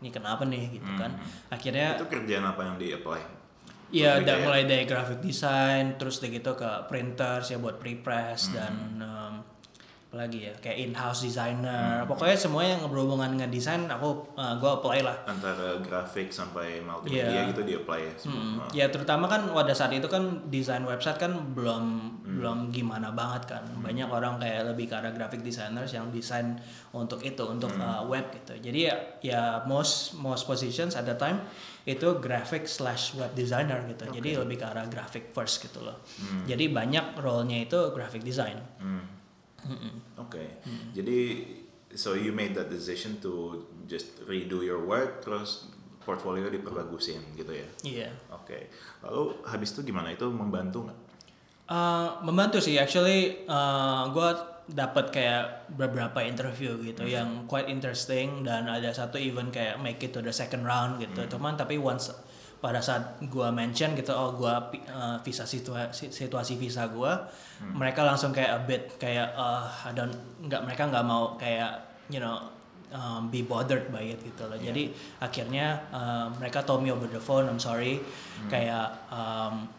[0.01, 1.15] ini kenapa nih gitu kan.
[1.49, 3.21] Akhirnya Itu kerjaan apa yang di-apply?
[3.91, 7.77] Iya, Lebih da, kayak- mulai dari graphic design, terus dari gitu ke printers ya buat
[7.77, 9.35] prepress dan um,
[10.11, 12.03] apa lagi ya kayak in-house designer.
[12.03, 15.15] Pokoknya semua yang berhubungan dengan desain aku uh, gue apply lah.
[15.23, 17.55] Antara grafik sampai multimedia Iya.
[17.55, 18.43] gitu di-apply ya semua.
[18.43, 23.55] Hmm, Ya terutama kan pada saat itu kan desain website kan belum belum gimana banget
[23.55, 23.63] kan.
[23.79, 26.59] Banyak orang kayak lebih ke arah graphic designers yang desain
[26.91, 28.59] untuk itu untuk uh, web gitu.
[28.59, 31.39] Jadi ya, ya most most positions at the time
[31.87, 34.11] itu graphic slash web designer gitu.
[34.11, 36.03] Jadi lebih ke arah graphic first gitu loh.
[36.51, 38.59] Jadi banyak role-nya itu graphic design.
[38.83, 39.20] Hmm.
[40.17, 40.63] Oke.
[40.93, 41.19] Jadi
[41.91, 45.67] so you made that decision to just redo your work terus
[46.01, 47.69] portfolio diperbagusin gitu ya.
[47.83, 48.09] Iya.
[48.31, 48.71] Oke.
[49.03, 50.11] Lalu habis itu gimana?
[50.11, 50.99] Itu membantu nggak?
[51.67, 54.31] Uh, membantu sih actually uh, gue
[54.71, 57.11] dapat kayak beberapa interview gitu Hmm.
[57.11, 61.23] yang quite interesting dan ada satu event kayak make it to the second round gitu
[61.23, 61.31] Hmm.
[61.31, 62.11] cuman tapi once
[62.61, 64.53] pada saat gue mention gitu oh gue
[64.93, 67.73] uh, visa situasi situasi visa gue hmm.
[67.73, 70.13] mereka langsung kayak a bit kayak uh, I don't
[70.45, 71.81] nggak mereka nggak mau kayak
[72.13, 72.37] you know
[72.93, 74.71] um, be bothered by it gitu loh yeah.
[74.71, 74.83] jadi
[75.25, 78.53] akhirnya uh, mereka told me over the phone I'm sorry hmm.
[78.53, 79.73] kayak um,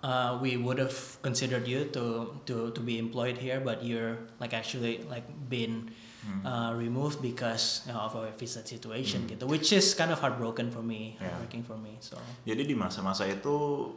[0.00, 4.56] uh, we would have considered you to to to be employed here but you're like
[4.56, 5.92] actually like been
[6.24, 6.42] hmm.
[6.44, 9.36] uh, removed because you know, of a visa situation hmm.
[9.36, 11.32] gitu which is kind of heartbroken for me yeah.
[11.40, 13.88] working for me so jadi di masa-masa itu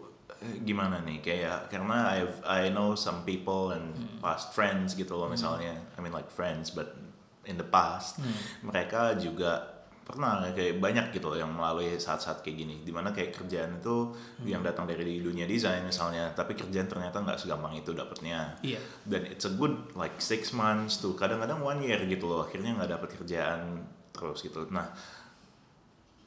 [0.44, 4.22] eh, gimana nih kayak karena I've I know some people and hmm.
[4.22, 5.36] past friends gitu loh hmm.
[5.36, 6.96] misalnya I mean like friends but
[7.44, 8.70] in the past hmm.
[8.70, 9.73] mereka juga
[10.04, 14.12] pernah kayak banyak gitu loh yang melalui saat-saat kayak gini di mana kayak kerjaan itu
[14.12, 14.44] hmm.
[14.44, 18.84] yang datang dari dunia desain misalnya tapi kerjaan ternyata nggak segampang itu dapetnya yeah.
[19.08, 22.92] dan it's a good like six months tuh kadang-kadang one year gitu loh akhirnya nggak
[23.00, 23.80] dapet kerjaan
[24.12, 24.92] terus gitu nah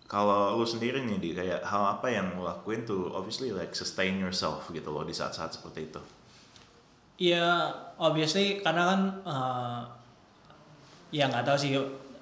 [0.08, 4.16] kalau lu sendiri nih di kayak hal apa yang lu lakuin tuh obviously like sustain
[4.16, 6.02] yourself gitu loh di saat-saat seperti itu
[7.16, 7.60] Iya, yeah,
[7.96, 9.80] obviously karena kan uh,
[11.08, 11.72] ya nggak tahu sih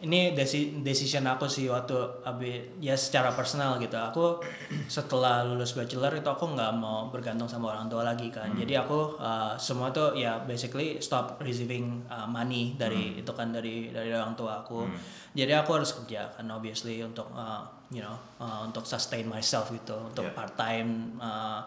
[0.04, 1.96] ini desi decision aku sih waktu
[2.28, 4.36] abi ya secara personal gitu aku
[4.84, 8.60] setelah lulus bachelor itu aku nggak mau bergantung sama orang tua lagi kan hmm.
[8.60, 13.20] jadi aku uh, semua tuh ya basically stop receiving uh, money dari hmm.
[13.24, 15.32] itu kan dari dari orang tua aku hmm.
[15.32, 18.14] jadi aku harus kerja kan obviously untuk uh, you know
[18.44, 20.36] uh, untuk sustain myself gitu untuk yeah.
[20.36, 21.64] part time uh,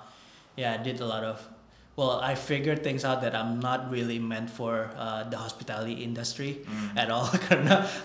[0.53, 1.41] ya yeah, did a lot of
[1.97, 6.61] well, I figured things out that I'm not really meant for uh, the hospitality industry
[6.63, 6.95] mm.
[6.95, 7.27] at all.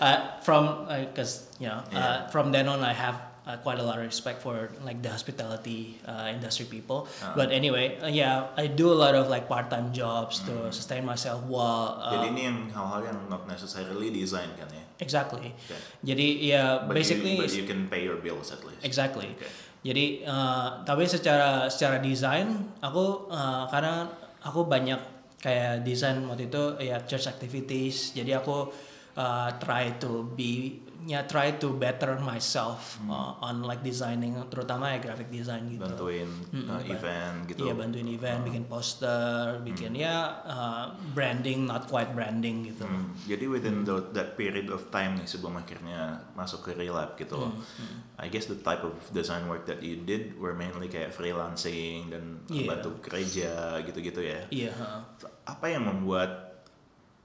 [0.03, 2.27] Uh, from because uh, you know uh, yeah.
[2.27, 5.99] from then on I have uh, quite a lot of respect for like the hospitality
[6.07, 7.07] uh, industry people.
[7.21, 7.33] Uh.
[7.35, 10.47] But anyway, uh, yeah, I do a lot of like part-time jobs mm.
[10.47, 11.99] to sustain myself while.
[12.01, 14.83] Uh, Jadi ini yang hal-hal yang not necessarily design kan ya?
[14.99, 15.51] Exactly.
[15.51, 15.79] Okay.
[16.03, 17.35] Jadi yeah, basically.
[17.35, 18.83] You, but you can pay your bills at least.
[18.83, 19.35] Exactly.
[19.35, 19.51] Okay.
[19.83, 22.47] Jadi uh, tapi secara secara desain
[22.79, 24.07] aku uh, karena
[24.39, 24.99] aku banyak
[25.43, 28.15] kayak desain waktu itu ya church activities.
[28.15, 28.71] Jadi aku
[29.19, 33.11] uh, try to be ya try to better myself hmm.
[33.11, 37.73] uh, on like designing terutama ya graphic design gitu bantuin hmm, uh, event gitu iya
[37.75, 38.45] bantuin event uh.
[38.47, 40.03] bikin poster bikin hmm.
[40.03, 40.15] ya
[40.47, 43.11] uh, branding not quite branding gitu hmm.
[43.27, 43.87] jadi within hmm.
[43.87, 47.83] the, that period of time nih sebelum akhirnya masuk ke relab gitu loh hmm.
[47.83, 47.97] Hmm.
[48.23, 52.39] I guess the type of design work that you did were mainly kayak freelancing dan
[52.47, 52.69] yeah.
[52.69, 55.03] bantu gereja gitu-gitu ya iya yeah,
[55.43, 56.52] apa yang membuat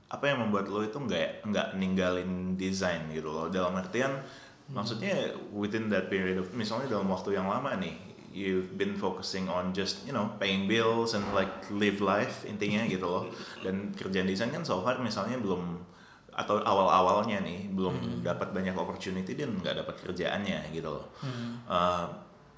[0.08, 4.72] apa yang membuat lo itu nggak nggak ninggalin desain gitu loh dalam artian hmm.
[4.72, 7.92] maksudnya within that period of misalnya dalam waktu yang lama nih
[8.32, 13.04] you've been focusing on just you know paying bills and like live life intinya gitu
[13.04, 13.28] loh
[13.64, 15.84] dan kerjaan desain kan so far misalnya belum
[16.38, 18.18] atau awal-awalnya nih belum hmm.
[18.22, 21.66] dapat banyak opportunity dan nggak dapat kerjaannya gitu loh hmm.
[21.68, 22.06] uh,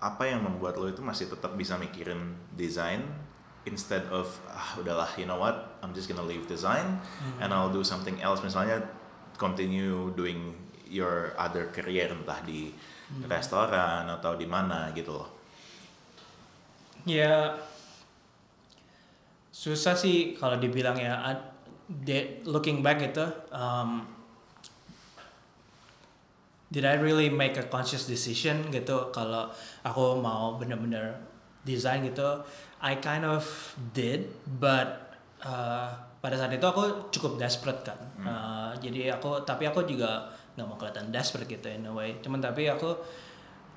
[0.01, 3.05] apa yang membuat lo itu masih tetap bisa mikirin desain
[3.71, 5.79] instead of ah udahlah you know what?
[5.81, 7.41] I'm just gonna leave design mm-hmm.
[7.41, 8.43] and I'll do something else.
[8.43, 8.83] Misalnya
[9.39, 10.53] continue doing
[10.91, 13.31] your other career entah di mm-hmm.
[13.31, 15.31] restoran atau di mana gitu loh.
[17.07, 17.57] Ya
[19.55, 21.17] susah sih kalau dibilang ya.
[22.47, 24.07] Looking back itu um,
[26.71, 29.11] did I really make a conscious decision gitu?
[29.11, 29.51] Kalau
[29.83, 31.19] aku mau bener-bener
[31.67, 32.41] desain gitu
[32.81, 33.45] I kind of
[33.93, 35.13] did but
[35.45, 38.27] uh, pada saat itu aku cukup desperate kan hmm.
[38.29, 42.41] uh, jadi aku tapi aku juga nggak mau kelihatan desperate gitu in a way cuman
[42.41, 42.93] tapi aku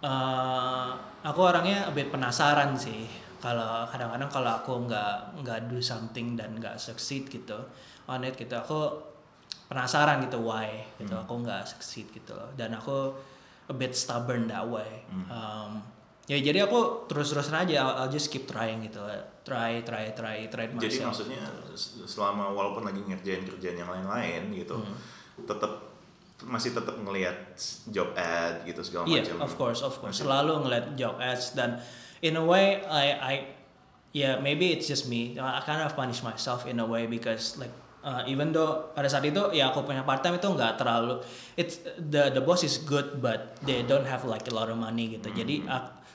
[0.04, 0.92] uh,
[1.24, 3.08] aku orangnya a bit penasaran sih
[3.40, 7.60] kalau kadang-kadang kalau aku nggak nggak do something dan nggak succeed gitu
[8.08, 8.88] on it gitu aku
[9.68, 11.24] penasaran gitu why gitu hmm.
[11.24, 13.16] aku nggak succeed gitu loh dan aku
[13.68, 15.28] a bit stubborn that way hmm.
[15.32, 15.80] um,
[16.24, 19.04] ya jadi aku terus-terusan aja I'll, I'll just keep trying gitu
[19.44, 21.44] try try try try myself jadi maksudnya
[22.08, 24.96] selama walaupun lagi ngerjain kerjaan yang lain-lain gitu hmm.
[25.44, 25.94] tetap
[26.44, 27.56] masih tetap ngelihat
[27.92, 30.28] job ad gitu segala yeah, macam of course of course masih.
[30.28, 31.80] selalu ngeliat job ads dan
[32.24, 33.34] in a way I I
[34.16, 37.72] yeah maybe it's just me I kind of punish myself in a way because like
[38.04, 41.24] uh, even though pada saat itu ya aku punya part time itu nggak terlalu
[41.56, 45.16] it's the the boss is good but they don't have like a lot of money
[45.16, 45.38] gitu hmm.
[45.40, 45.56] jadi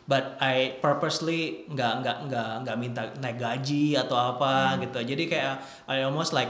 [0.08, 4.88] but I purposely nggak nggak nggak nggak minta naik gaji atau apa hmm.
[4.88, 6.48] gitu jadi kayak I almost like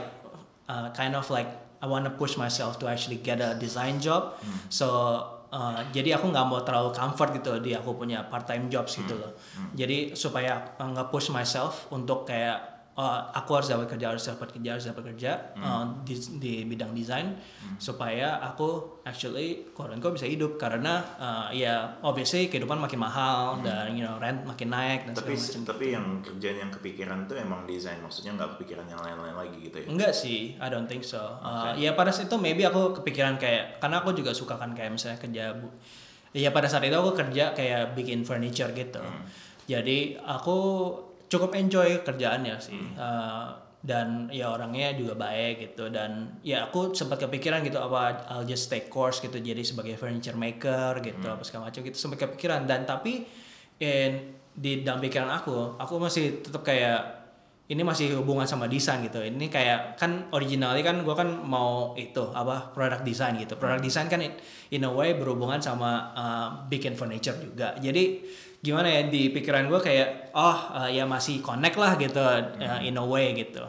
[0.71, 1.51] uh, kind of like
[1.83, 4.71] I wanna push myself to actually get a design job hmm.
[4.71, 4.87] so
[5.51, 9.11] uh, jadi aku nggak mau terlalu comfort gitu di aku punya part time jobs gitu
[9.11, 9.21] hmm.
[9.27, 9.75] loh hmm.
[9.75, 14.69] jadi supaya nggak push myself untuk kayak uh, aku harus dapat kerja harus dapat kerja
[14.75, 17.39] harus dapat kerja uh, di, di bidang desain
[17.79, 24.03] supaya aku actually unquote bisa hidup karena uh, ya obviously kehidupan makin mahal dan you
[24.03, 25.61] know rent makin naik dan Tapi macam.
[25.63, 29.77] tapi yang kerjaan yang kepikiran tuh emang desain, maksudnya nggak kepikiran yang lain-lain lagi gitu
[29.79, 29.87] ya?
[29.87, 31.39] Enggak sih, I don't think so.
[31.39, 34.91] Uh, ya pada saat itu maybe aku kepikiran kayak karena aku juga suka kan kayak
[34.91, 35.69] misalnya kerja bu.
[36.35, 39.01] Ya pada saat itu aku kerja kayak bikin furniture gitu.
[39.69, 40.57] Jadi aku
[41.29, 42.75] cukup enjoy kerjaannya sih.
[42.97, 48.43] Uh, dan ya orangnya juga baik gitu dan ya aku sempat kepikiran gitu apa I'll
[48.43, 52.67] just take course gitu jadi sebagai furniture maker gitu apa segala macam gitu sempat kepikiran
[52.67, 53.23] dan tapi
[53.79, 57.19] in, di dalam pikiran aku aku masih tetap kayak
[57.69, 59.21] ini masih hubungan sama desain gitu.
[59.21, 63.61] Ini kayak kan originalnya kan gue kan mau itu apa produk desain gitu.
[63.61, 64.33] Produk desain kan in,
[64.73, 67.77] in a way berhubungan sama uh, bikin furniture juga.
[67.77, 68.25] Jadi
[68.59, 72.99] gimana ya di pikiran gue kayak oh uh, ya masih connect lah gitu uh, in
[72.99, 73.63] a way gitu.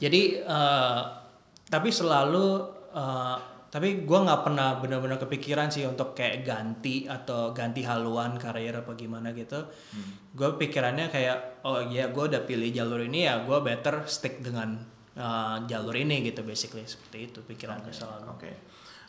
[0.00, 1.00] Jadi uh,
[1.68, 2.46] tapi selalu
[2.92, 3.36] uh,
[3.72, 8.92] tapi gue nggak pernah benar-benar kepikiran sih untuk kayak ganti atau ganti haluan karir apa
[8.92, 9.64] gimana gitu.
[10.36, 14.76] Gue pikirannya kayak oh iya gue udah pilih jalur ini ya gue better stick dengan
[15.16, 18.28] uh, jalur ini gitu basically seperti itu pikirannya selalu.
[18.36, 18.52] Oke.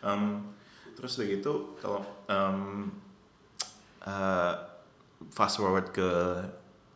[0.03, 0.55] Em,
[0.95, 1.99] terus begitu kalau
[2.31, 2.87] em,
[4.03, 4.53] eh,
[5.31, 6.09] fast forward ke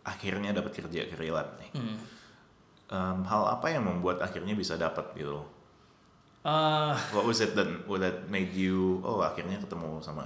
[0.08, 1.72] akhirnya dapat kerja ke Relat nih.
[1.76, 1.98] Hmm.
[2.88, 5.43] Em, hal apa yang membuat akhirnya bisa dapat gitu?
[6.48, 7.67] Uh, What was it that
[8.00, 10.24] that made you oh akhirnya ketemu sama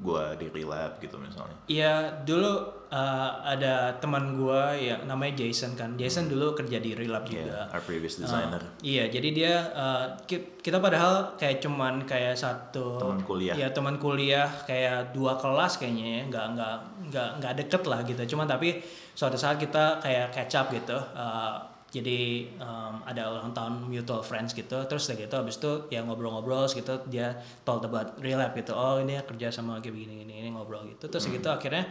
[0.00, 1.52] gua di Relab gitu misalnya?
[1.68, 2.48] Iya dulu
[2.88, 5.92] uh, ada teman gua ya namanya Jason kan.
[6.00, 7.68] Jason dulu kerja di Relab juga.
[7.68, 8.58] Yeah, our previous designer.
[8.58, 13.54] Uh, iya, jadi dia uh, ki- kita padahal kayak cuman kayak satu Teman kuliah.
[13.54, 16.76] Ya teman kuliah kayak dua kelas kayaknya ya, nggak nggak
[17.12, 18.22] nggak nggak deket lah gitu.
[18.34, 18.80] Cuman tapi
[19.12, 20.96] suatu saat kita kayak catch up gitu.
[21.12, 24.78] Uh, jadi um, ada ulang tahun mutual friends gitu.
[24.86, 27.34] Terus udah gitu habis itu ya ngobrol-ngobrol gitu dia
[27.66, 28.70] told about relap gitu.
[28.72, 31.10] Oh ini ya kerja sama kayak begini gini ini ngobrol gitu.
[31.10, 31.90] Terus gitu akhirnya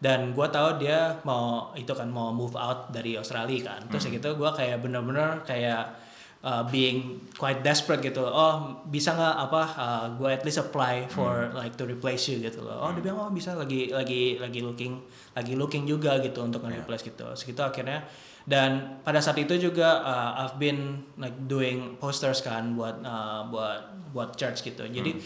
[0.00, 3.90] dan gua tahu dia mau itu kan mau move out dari Australia kan.
[3.90, 5.98] Terus gitu gua kayak bener-bener kayak
[6.44, 8.24] uh, being quite desperate gitu.
[8.24, 12.64] Oh bisa nggak apa uh, gue at least apply for like to replace you gitu
[12.64, 12.80] loh.
[12.80, 15.00] Oh dia bilang oh bisa lagi lagi lagi looking
[15.36, 17.26] lagi looking juga gitu untuk nge-replace gitu.
[17.36, 18.04] Segitu akhirnya
[18.48, 23.80] dan pada saat itu juga uh, I've been like doing posters kan buat uh, buat
[24.16, 24.88] buat church gitu.
[24.88, 25.20] Jadi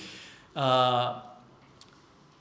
[0.59, 1.23] uh,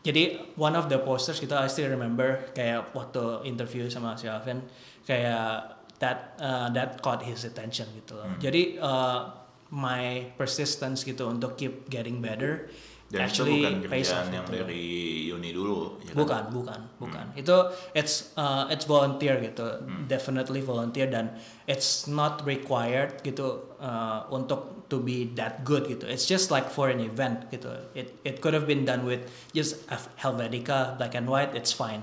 [0.03, 4.59] jadi one of the posters kita I still remember kayak waktu interview sama si Alvin
[5.07, 8.27] kayak that uh, that caught his attention gitu loh.
[8.41, 9.31] Jadi uh,
[9.73, 12.69] my persistence gitu untuk keep getting better
[13.13, 14.58] Dan actually itu bukan kerjaan yang gitu.
[14.58, 14.86] dari
[15.30, 16.02] uni dulu.
[16.02, 16.17] ya kan?
[16.17, 17.26] Bukan, bukan, bukan.
[17.38, 21.38] Itu it's uh, it's volunteer gitu, definitely volunteer dan
[21.69, 26.10] it's not required gitu uh, untuk to be that good gitu.
[26.10, 27.69] It's just like for an event gitu.
[27.93, 29.86] It it could have been done with just
[30.17, 31.54] Helvetica black and white.
[31.54, 32.02] It's fine,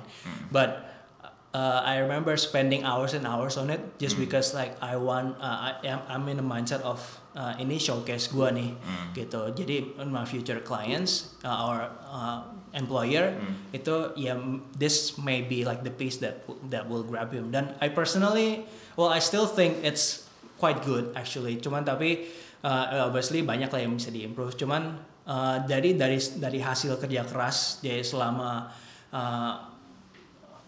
[0.50, 0.89] but
[1.52, 5.70] uh, I remember spending hours and hours on it just because like I want uh,
[5.70, 7.00] I am I'm in a mindset of
[7.34, 8.74] uh, ini showcase gua nih
[9.14, 9.50] gitu.
[9.54, 13.34] Jadi my future clients uh, or uh, employer
[13.74, 17.50] itu ya m- this may be like the piece that that will grab him.
[17.50, 20.26] Dan I personally well I still think it's
[20.60, 21.58] quite good actually.
[21.58, 22.30] Cuman tapi
[22.62, 24.54] uh, obviously banyak lah yang bisa diimprove.
[24.54, 28.70] Cuman uh, dari dari dari hasil kerja keras jadi selama
[29.10, 29.69] uh,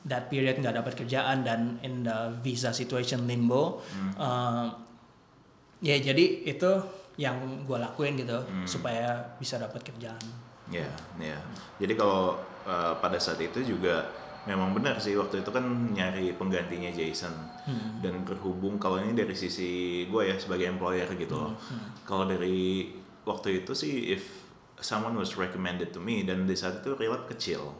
[0.06, 3.82] that period nggak dapat kerjaan dan in the visa situation limbo.
[4.18, 4.70] Uh,
[5.82, 6.70] ya jadi itu
[7.20, 7.38] yang
[7.68, 10.22] gue lakuin gitu supaya bisa dapat kerjaan.
[10.72, 10.88] Ya,
[11.20, 11.36] ya.
[11.76, 14.08] Jadi kalau uh, pada saat itu juga
[14.42, 15.62] memang benar sih waktu itu kan
[15.92, 17.30] nyari penggantinya Jason.
[18.02, 21.54] Dan berhubung kalau ini dari sisi gue ya sebagai employer gitu loh.
[22.02, 22.90] Kalau dari
[23.22, 24.41] waktu itu sih if
[24.82, 27.72] someone was recommended to me dan di saat itu relap kecil.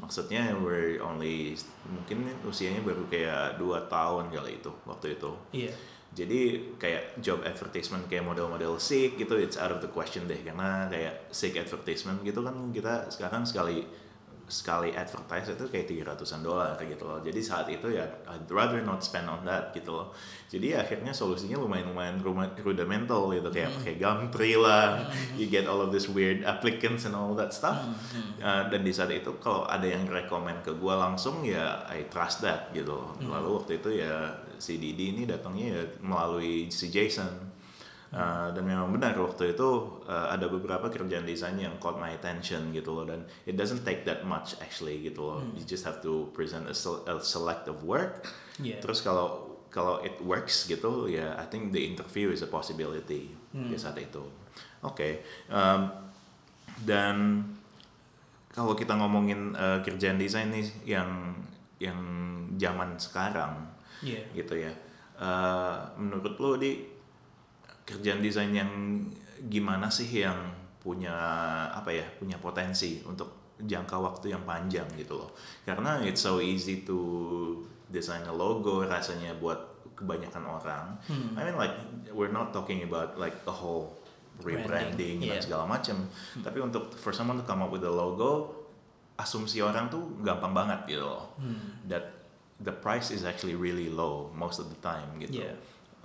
[0.00, 1.54] Maksudnya we're only
[1.86, 5.30] mungkin usianya baru kayak dua tahun kali itu waktu itu.
[5.54, 5.72] iya
[6.08, 10.88] Jadi kayak job advertisement kayak model-model sick gitu it's out of the question deh karena
[10.88, 13.84] kayak sick advertisement gitu kan kita sekarang sekali
[14.48, 17.20] sekali advertise itu kayak 300-an dolar gitu loh.
[17.20, 20.16] Jadi saat itu ya I'd rather not spend on that gitu loh.
[20.48, 22.24] Jadi akhirnya solusinya lumayan-lumayan
[22.64, 25.04] rudimental gitu kayak pakai Gumtree lah.
[25.36, 27.76] You get all of this weird applicants and all that stuff.
[28.40, 32.40] Uh, dan di saat itu kalau ada yang rekomend ke gua langsung ya I trust
[32.42, 33.12] that gitu loh.
[33.20, 37.57] Lalu waktu itu ya si Didi ini datangnya ya melalui si Jason.
[38.08, 39.68] Uh, dan memang benar waktu itu
[40.08, 44.00] uh, ada beberapa kerjaan desain yang caught my attention gitu loh dan it doesn't take
[44.02, 46.72] that much actually gitu loh you just have to present a,
[47.04, 48.24] a select of work
[48.56, 48.80] Iya.
[48.80, 53.68] terus kalau kalau it works gitu ya I think the interview is a possibility Hmm.
[53.68, 54.24] di saat itu
[54.80, 55.08] oke
[55.52, 55.92] um,
[56.84, 57.44] dan
[58.48, 60.64] kalau kita ngomongin uh, kerjaan desain nih
[60.96, 61.36] yang
[61.76, 62.00] yang
[62.56, 63.68] zaman sekarang
[64.00, 64.24] Iya.
[64.32, 64.72] gitu ya
[65.18, 66.78] Uh, menurut lo di
[67.88, 68.68] kerjaan desain yang
[69.48, 70.36] gimana sih yang
[70.78, 71.16] punya
[71.72, 75.32] apa ya punya potensi untuk jangka waktu yang panjang gitu loh
[75.64, 76.98] karena it's so easy to
[77.88, 79.56] design a logo rasanya buat
[79.96, 81.34] kebanyakan orang Hmm.
[81.34, 81.74] I mean like
[82.12, 83.96] we're not talking about like a whole
[84.38, 85.42] rebranding Branding, dan yeah.
[85.42, 86.06] segala macam
[86.44, 88.54] tapi untuk for someone to come up with a logo
[89.18, 91.82] asumsi orang tuh gampang banget gitu loh Hmm.
[91.90, 92.14] that
[92.62, 95.42] the price is actually really low most of the time gitu.
[95.42, 95.54] Yeah.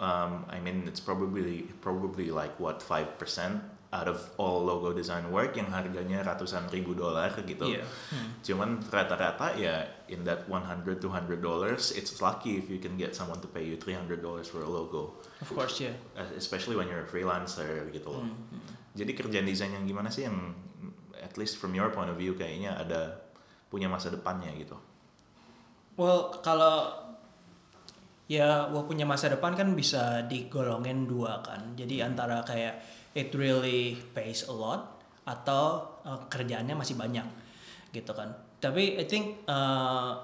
[0.03, 5.29] Um, I mean it's probably probably like what five percent out of all logo design
[5.29, 7.77] work yang harganya ratusan ribu dolar gitu.
[7.77, 7.85] Iya.
[8.11, 8.27] Hmm.
[8.41, 13.37] Cuman rata-rata ya in that 100 200 dollars it's lucky if you can get someone
[13.39, 15.21] to pay you 300 dollars for a logo.
[15.39, 15.95] Of course, yeah.
[16.33, 18.25] Especially when you're a freelancer gitu loh.
[18.25, 18.59] Hmm.
[18.97, 20.57] Jadi kerjaan desain yang gimana sih yang
[21.21, 23.23] at least from your point of view kayaknya ada
[23.69, 24.75] punya masa depannya gitu.
[25.93, 27.02] Well, kalau
[28.27, 31.75] ya well, punya masa depan kan bisa digolongin dua kan.
[31.75, 32.79] Jadi antara kayak
[33.13, 37.25] it really pays a lot atau uh, kerjaannya masih banyak
[37.95, 38.35] gitu kan.
[38.59, 40.23] Tapi I think uh,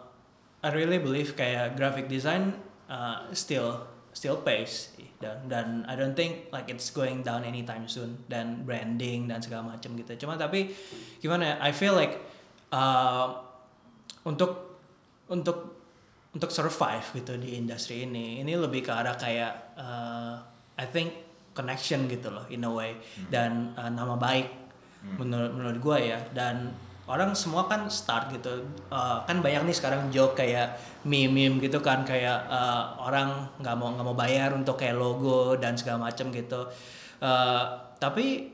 [0.60, 2.56] I really believe kayak graphic design
[2.91, 8.24] uh, still still pays dan dan I don't think like it's going down anytime soon
[8.32, 10.28] dan branding dan segala macam gitu.
[10.28, 10.72] Cuma tapi
[11.20, 11.56] gimana ya?
[11.60, 12.20] I feel like
[12.72, 13.43] uh,
[14.24, 14.80] untuk
[15.28, 15.79] untuk
[16.30, 18.46] untuk survive gitu di industri ini.
[18.46, 20.38] Ini lebih ke arah kayak uh,
[20.78, 21.14] I think
[21.58, 23.02] connection gitu loh in a way.
[23.28, 24.48] Dan uh, nama baik
[25.18, 26.20] menurut menurut gue ya.
[26.30, 26.70] Dan
[27.10, 28.62] orang semua kan start gitu.
[28.94, 32.06] Uh, kan banyak nih sekarang joke kayak meme-meme gitu kan.
[32.06, 36.70] Kayak uh, orang nggak mau nggak mau bayar untuk kayak logo dan segala macam gitu.
[37.20, 38.54] Uh, tapi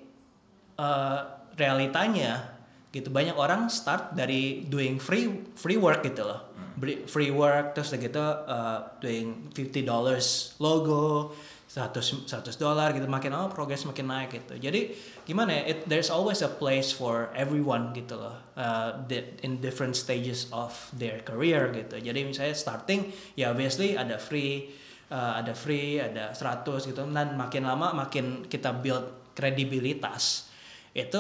[0.80, 1.20] uh,
[1.60, 2.56] realitanya
[2.96, 6.56] gitu banyak orang start dari doing free free work gitu loh.
[6.56, 6.65] Beri-
[7.08, 11.32] free work terus udah gitu uh, doing 50 dollars logo
[11.76, 14.56] 100 100 dolar gitu makin oh progress makin naik gitu.
[14.56, 14.96] Jadi
[15.28, 19.04] gimana ya it, there's always a place for everyone gitu loh uh,
[19.44, 22.00] in different stages of their career gitu.
[22.00, 24.72] Jadi misalnya starting ya obviously ada free
[25.12, 30.48] uh, ada free ada 100 gitu dan makin lama makin kita build kredibilitas
[30.96, 31.20] itu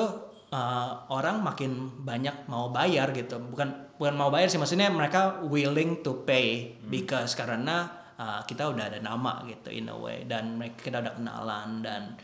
[0.56, 3.43] uh, orang makin banyak mau bayar gitu.
[3.43, 7.88] Bukan bukan mau bayar sih maksudnya mereka willing to pay because karena
[8.20, 10.24] uh, kita udah ada nama gitu in a way.
[10.28, 12.16] Dan mereka kita udah kenalan dan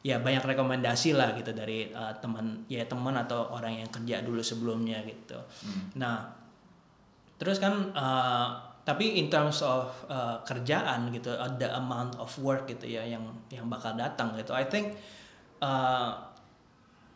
[0.00, 4.40] ya banyak rekomendasi lah gitu dari uh, teman ya teman atau orang yang kerja dulu
[4.40, 5.38] sebelumnya gitu.
[5.98, 6.38] Nah
[7.38, 8.48] terus kan uh,
[8.82, 13.20] tapi in terms of uh, kerjaan gitu ada amount of work gitu ya yang
[13.52, 14.96] yang bakal datang gitu I think
[15.60, 16.16] uh,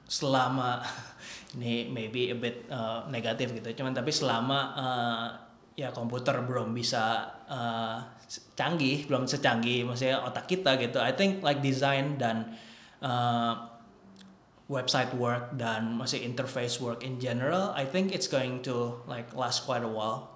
[0.05, 0.85] selama
[1.59, 3.68] ini maybe a bit uh, negatif gitu.
[3.76, 5.26] Cuman tapi selama uh,
[5.76, 7.96] ya komputer belum bisa uh,
[8.57, 12.57] canggih belum secanggih maksudnya otak kita gitu I think like design dan
[13.00, 13.72] uh,
[14.68, 19.64] website work dan masih interface work in general I think it's going to like last
[19.64, 20.32] quite a while.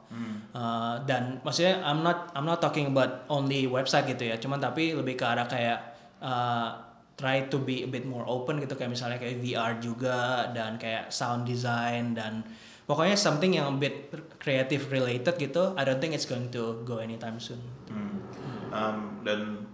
[0.55, 4.95] Uh, dan maksudnya I'm not I'm not talking about only website gitu ya cuman tapi
[4.95, 5.79] lebih ke arah kayak
[6.23, 6.79] uh,
[7.17, 10.17] try to be a bit more open gitu kayak misalnya kayak VR juga
[10.53, 12.45] dan kayak sound design dan
[12.85, 17.01] pokoknya something yang a bit creative related gitu I don't think it's going to go
[17.01, 18.21] anytime soon Hmm.
[18.69, 19.65] Um, dan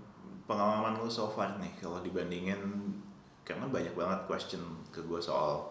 [0.45, 2.61] pengalaman lu so far nih kalau dibandingin
[3.43, 5.66] karena banyak banget question ke gue soal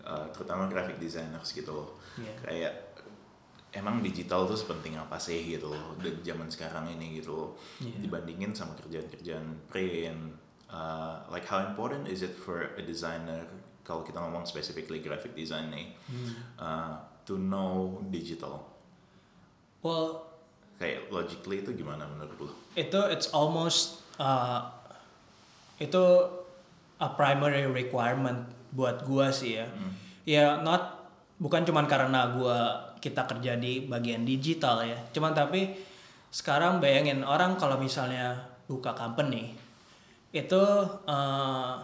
[0.00, 2.32] uh, terutama graphic designers gitu loh Iya.
[2.40, 2.74] kayak
[3.70, 8.02] emang digital tuh sepenting apa sih gitu loh di zaman sekarang ini gitu loh Iya.
[8.02, 13.46] dibandingin sama kerjaan-kerjaan print uh, like how important is it for a designer
[13.82, 15.86] kalau kita ngomong specifically graphic design nih
[16.58, 16.96] uh,
[17.26, 18.62] to know digital?
[19.82, 20.30] Well
[20.80, 22.52] kayak logically itu gimana menurut lo?
[22.72, 24.64] itu it's almost uh,
[25.76, 26.00] itu
[26.96, 29.66] a primary requirement buat gua sih ya.
[30.24, 32.58] Ya not bukan cuman karena gua
[33.00, 34.96] kita kerja di bagian digital ya.
[35.12, 35.74] Cuman tapi
[36.30, 38.38] sekarang bayangin orang kalau misalnya
[38.70, 39.59] buka company
[40.30, 40.62] itu
[41.10, 41.74] uh,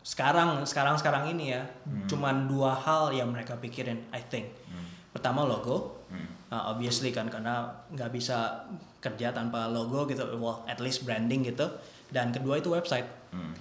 [0.00, 1.62] sekarang sekarang sekarang ini ya
[2.08, 4.50] cuman dua hal yang mereka pikirin I think.
[5.12, 6.06] Pertama logo.
[6.50, 8.66] Uh, obviously kan karena nggak bisa
[8.98, 11.68] kerja tanpa logo gitu well at least branding gitu.
[12.10, 13.06] Dan kedua itu website.
[13.30, 13.54] Hmm.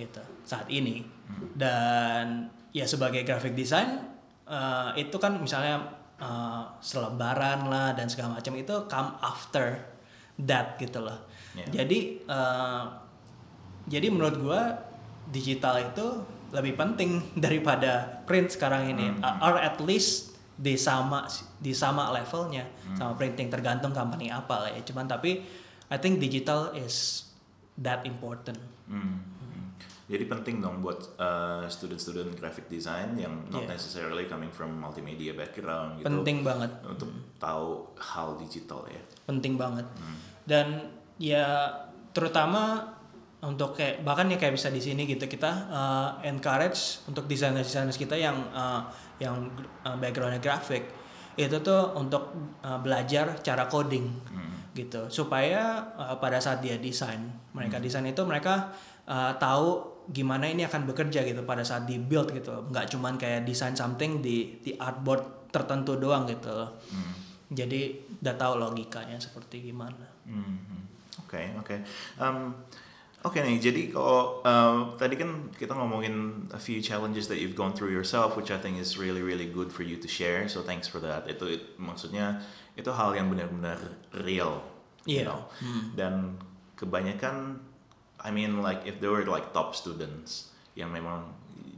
[0.00, 1.04] gitu saat ini.
[1.52, 4.00] Dan ya sebagai graphic design
[4.48, 9.76] uh, itu kan misalnya uh, selebaran lah dan segala macam itu come after
[10.40, 11.28] that gitu loh.
[11.52, 11.82] Yeah.
[11.82, 12.84] Jadi uh,
[13.84, 14.62] jadi menurut gua
[15.26, 16.06] digital itu
[16.50, 19.38] lebih penting daripada print sekarang ini Hmm.
[19.40, 21.24] Or at least di sama
[21.56, 22.96] di sama levelnya Hmm.
[22.96, 24.82] sama printing tergantung company apa lah ya.
[24.82, 25.42] Cuman tapi
[25.86, 27.26] I think digital is
[27.76, 28.58] that important.
[28.86, 29.18] Hmm.
[29.40, 29.64] Hmm.
[30.06, 33.72] Jadi penting dong buat uh, student-student graphic design yang not Yeah.
[33.72, 36.06] necessarily coming from multimedia background gitu.
[36.06, 36.70] Penting banget.
[36.84, 39.02] Untuk tahu hal digital ya.
[39.24, 40.18] penting banget Hmm.
[40.44, 40.66] dan
[41.20, 41.68] ya
[42.16, 42.80] terutama
[43.40, 47.92] untuk kayak bahkan ya kayak bisa di sini gitu kita uh, encourage untuk desainer desainer
[47.92, 48.84] kita yang uh,
[49.20, 49.48] yang
[49.84, 50.84] uh, backgroundnya grafik
[51.36, 52.32] itu tuh untuk
[52.64, 54.76] uh, belajar cara coding Hmm.
[54.76, 57.20] gitu supaya uh, pada saat dia desain
[57.52, 57.84] mereka Hmm.
[57.84, 58.72] desain itu mereka
[59.08, 63.44] uh, tahu gimana ini akan bekerja gitu pada saat di build gitu nggak cuman kayak
[63.44, 66.66] desain something di di artboard tertentu doang gitu.
[66.92, 67.12] Hmm.
[67.50, 70.89] jadi udah tahu logikanya seperti gimana Hmm.
[71.30, 71.76] Oke oke.
[72.18, 72.58] Um,
[73.20, 77.76] Oke nih, jadi kalau uh, tadi kan kita ngomongin a few challenges that you've gone
[77.76, 80.48] through yourself, which I think is really really good for you to share.
[80.48, 81.28] So thanks for that.
[81.28, 82.40] Itu it- maksudnya
[82.80, 83.76] itu hal yang benar-benar
[84.24, 84.64] real,
[85.04, 85.28] you Iya.
[85.28, 85.40] know.
[85.92, 86.40] Dan
[86.80, 87.60] kebanyakan,
[88.24, 91.28] I mean like if they were like top students yang memang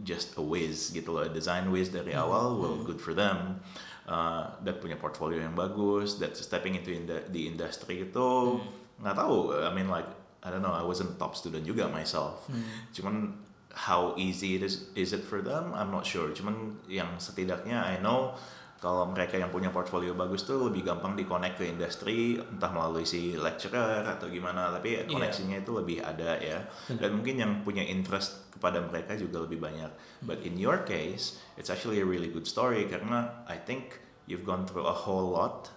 [0.07, 3.59] just a whiz gitu loh, design whiz dari awal, well good for them.
[4.07, 8.63] Uh, dan punya portfolio yang bagus, that stepping into inda- the industry itu
[9.01, 9.57] nggak tahu.
[9.57, 10.09] I mean like
[10.43, 12.51] I don't know, I wasn't a top student juga myself.
[12.93, 13.39] Cuman
[13.73, 15.73] how easy it is is it for them?
[15.73, 16.29] I'm not sure.
[16.35, 18.37] Cuman yang setidaknya I know
[18.83, 23.07] kalau mereka yang punya portfolio bagus tuh lebih gampang di connect ke industri entah melalui
[23.07, 26.67] si lecturer atau gimana tapi koneksinya itu lebih ada ya
[26.99, 29.87] dan mungkin yang punya interest kepada mereka juga lebih banyak
[30.27, 34.67] but in your case it's actually a really good story karena I think you've gone
[34.67, 35.71] through a whole lot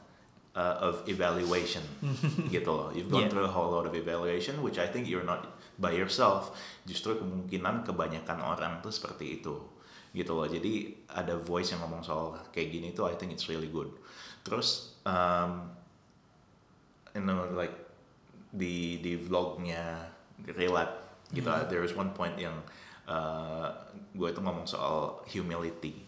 [0.56, 1.84] uh, of evaluation
[2.56, 2.89] gitu loh.
[2.89, 3.32] You've gone Yeah.
[3.32, 5.45] through a whole lot of evaluation which I think you're not
[5.76, 6.56] by yourself.
[6.88, 9.56] Justru kemungkinan kebanyakan orang tuh seperti itu
[10.16, 10.47] gitu loh.
[10.47, 13.91] Jadi ada voice yang ngomong soal kayak gini tuh I think it's really good.
[14.47, 15.76] Terus um,
[17.12, 17.76] you know like
[18.56, 20.08] di di vlognya
[20.56, 21.51] relap gitu.
[21.68, 22.56] There was one point yang
[23.12, 23.68] uh,
[24.16, 26.05] gue itu ngomong soal humility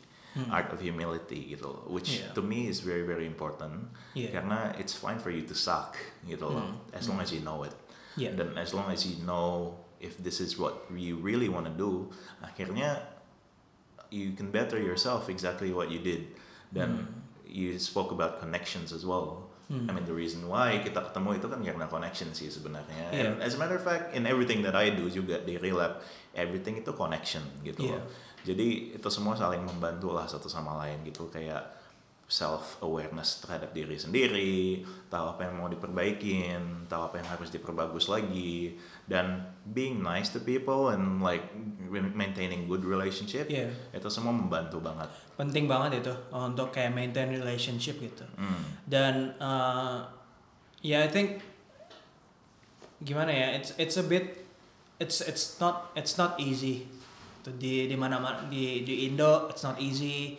[0.48, 2.32] art of humility gitu loh, which Yeah.
[2.38, 3.90] to me is very very important.
[4.14, 4.34] Yeah.
[4.34, 7.74] karena it's fine for you to suck gitu loh as long as you know it.
[8.18, 8.34] Yeah.
[8.34, 12.10] dan as long as you know if this is what you really want to do
[12.42, 13.02] akhirnya
[14.14, 16.32] you can better yourself exactly what you did.
[16.72, 17.08] Dan
[17.48, 19.48] you spoke about connections as well.
[19.68, 23.12] I mean the reason why kita ketemu itu kan karena connection sih sebenarnya.
[23.12, 23.36] Yeah.
[23.36, 26.00] and as a matter of fact in everything that I do juga di relap
[26.32, 28.00] everything itu connection gitu loh.
[28.00, 28.04] Yeah.
[28.48, 31.76] Jadi itu semua saling membantu lah satu sama lain gitu kayak
[32.28, 38.08] self awareness terhadap diri sendiri, tahu apa yang mau diperbaikin, tahu apa yang harus diperbagus
[38.08, 41.40] lagi, dan being nice to people and like
[41.88, 43.72] maintaining good relationship, Iya.
[43.96, 45.08] itu semua membantu banget.
[45.38, 48.60] penting banget itu untuk kayak maintain relationship gitu Hmm.
[48.84, 50.04] dan uh,
[50.82, 51.40] ya I think
[53.00, 54.44] gimana ya it's it's a bit
[54.98, 56.90] it's it's not it's not easy
[57.48, 58.20] tuh di di mana
[58.52, 60.36] di di Indo it's not easy.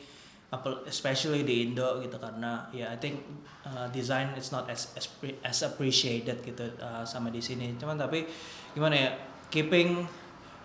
[0.89, 3.21] Especially di Indo gitu karena ya I think
[3.69, 7.77] uh, design it's not as as, pre- as appreciated gitu uh, sama di sini.
[7.77, 8.25] Cuman tapi
[8.73, 9.11] gimana ya
[9.53, 10.09] keeping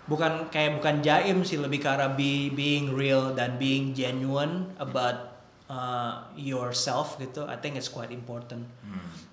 [0.08, 5.36] bukan kayak bukan jaim sih lebih ke arah be, being real dan being genuine about
[5.68, 8.64] uh, yourself gitu I think it's quite important.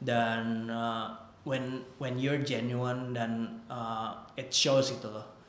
[0.03, 1.15] Dan uh,
[1.47, 5.40] when when you're genuine dan uh, it shows gitu loh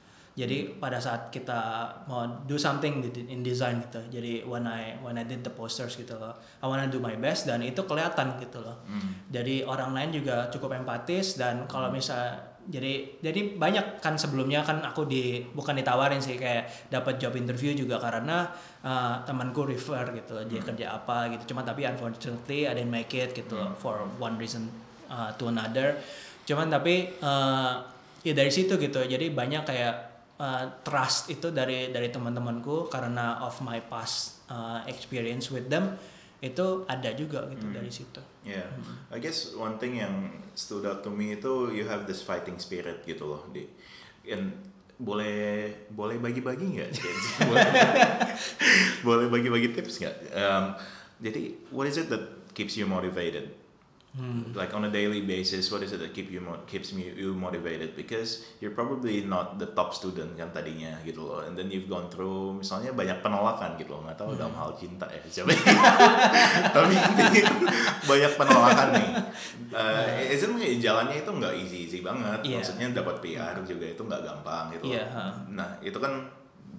[0.42, 4.02] jadi pada saat kita mau do something in design gitu.
[4.10, 6.34] Jadi when I when I did the posters gitu loh.
[6.58, 8.82] I wanna do my best dan itu kelihatan gitu loh.
[9.30, 14.82] Jadi orang lain juga cukup empatis dan kalau misal jadi jadi banyak kan sebelumnya kan
[14.82, 18.50] aku di bukan ditawarin sih kayak dapat job interview juga karena
[18.86, 21.54] uh, temanku refer gitu dia kerja apa gitu.
[21.54, 24.74] Cuma tapi unfortunately I didn't make it gitu for one reason
[25.06, 26.02] uh, to another.
[26.50, 27.82] Cuman tapi uh,
[28.26, 29.06] ya dari situ gitu.
[29.06, 30.11] Jadi banyak kayak
[30.42, 35.94] uh, trust itu dari dari teman-temanku karena of my past uh, experience with them
[36.42, 38.66] itu ada juga gitu dari situ Yeah,
[39.14, 43.06] I guess one thing yang stood out to me itu you have this fighting spirit
[43.06, 43.70] gitu loh di,
[44.26, 44.58] and
[44.98, 46.90] boleh boleh bagi-bagi nggak?
[47.46, 47.70] boleh,
[49.08, 50.34] boleh bagi-bagi tips nggak?
[50.34, 50.74] Um,
[51.22, 53.54] jadi what is it that keeps you motivated?
[54.12, 54.52] Hmm.
[54.52, 57.32] Like on a daily basis, what is it that keep you mo- keeps me you
[57.32, 57.96] motivated?
[57.96, 62.12] Because you're probably not the top student kan tadinya gitu loh, and then you've gone
[62.12, 65.56] through misalnya banyak penolakan gitu loh, nggak tahu dalam hal cinta ya siapa.
[66.76, 66.96] Tapi
[68.04, 69.10] banyak penolakan nih.
[69.72, 70.44] Uh, itu
[70.84, 72.44] jalannya itu nggak easy easy banget.
[72.44, 72.60] Iya.
[72.60, 74.92] Maksudnya dapat PR juga itu nggak gampang gitu.
[74.92, 75.00] loh.
[75.00, 75.26] Iya, ha.
[75.48, 76.28] Nah itu kan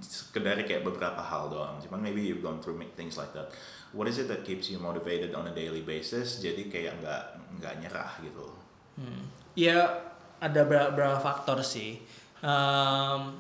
[0.05, 1.81] sekedar kayak beberapa hal doang.
[1.81, 3.49] Cuman maybe you've gone through things like that.
[3.93, 6.41] What is it that keeps you motivated on a daily basis?
[6.41, 7.23] Jadi kayak nggak
[7.61, 8.47] nggak nyerah gitu.
[8.97, 9.23] Hmm.
[9.53, 10.09] Ya
[10.41, 12.01] ada beberapa, faktor sih.
[12.41, 13.37] Um,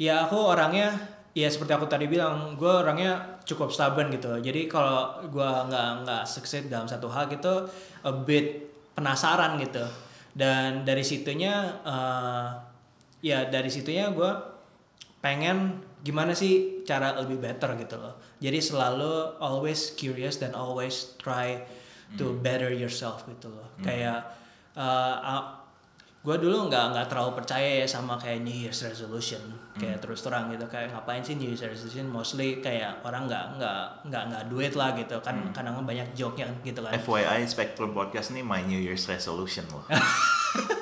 [0.00, 0.96] ya aku orangnya
[1.36, 4.40] ya seperti aku tadi bilang, gue orangnya cukup stubborn gitu.
[4.40, 7.68] Jadi kalau gue nggak nggak succeed dalam satu hal gitu,
[8.04, 9.84] a bit penasaran gitu.
[10.32, 12.56] Dan dari situnya, uh,
[13.20, 14.32] ya dari situnya gue
[15.20, 18.18] pengen gimana sih cara lebih better gitu loh.
[18.42, 21.62] Jadi selalu always curious dan always try
[22.18, 23.70] to better yourself gitu loh.
[23.80, 24.26] Kayak
[24.74, 25.62] uh,
[26.22, 29.42] gue dulu nggak nggak terlalu percaya ya sama kayak New Year's resolution.
[29.78, 32.10] Kayak terus terang gitu kayak ngapain sih New Year's resolution?
[32.10, 35.22] Mostly kayak orang nggak nggak nggak nggak duit lah gitu.
[35.22, 36.98] Kan kadang banyak joke nya gitu kan.
[36.98, 39.86] FYI Spectrum Podcast nih my New Year's resolution loh.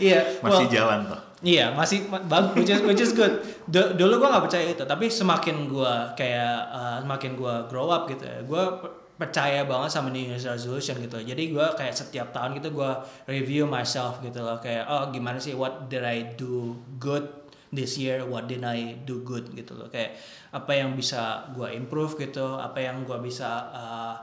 [0.00, 1.20] iya Masih well, jalan tuh.
[1.40, 3.40] Iya, masih ma- bagus, which is, which is good.
[3.64, 8.04] Du- dulu gue nggak percaya itu, tapi semakin gue kayak uh, semakin gue grow up
[8.12, 8.62] gitu ya, gue
[9.16, 11.16] percaya banget sama New Year's resolution gitu.
[11.16, 12.90] Jadi gue kayak setiap tahun gitu gue
[13.24, 17.24] review myself gitu loh, kayak oh gimana sih, what did I do good
[17.72, 20.20] this year, what did I do good gitu loh, kayak
[20.52, 24.14] apa yang bisa gue improve gitu, apa yang gue bisa uh,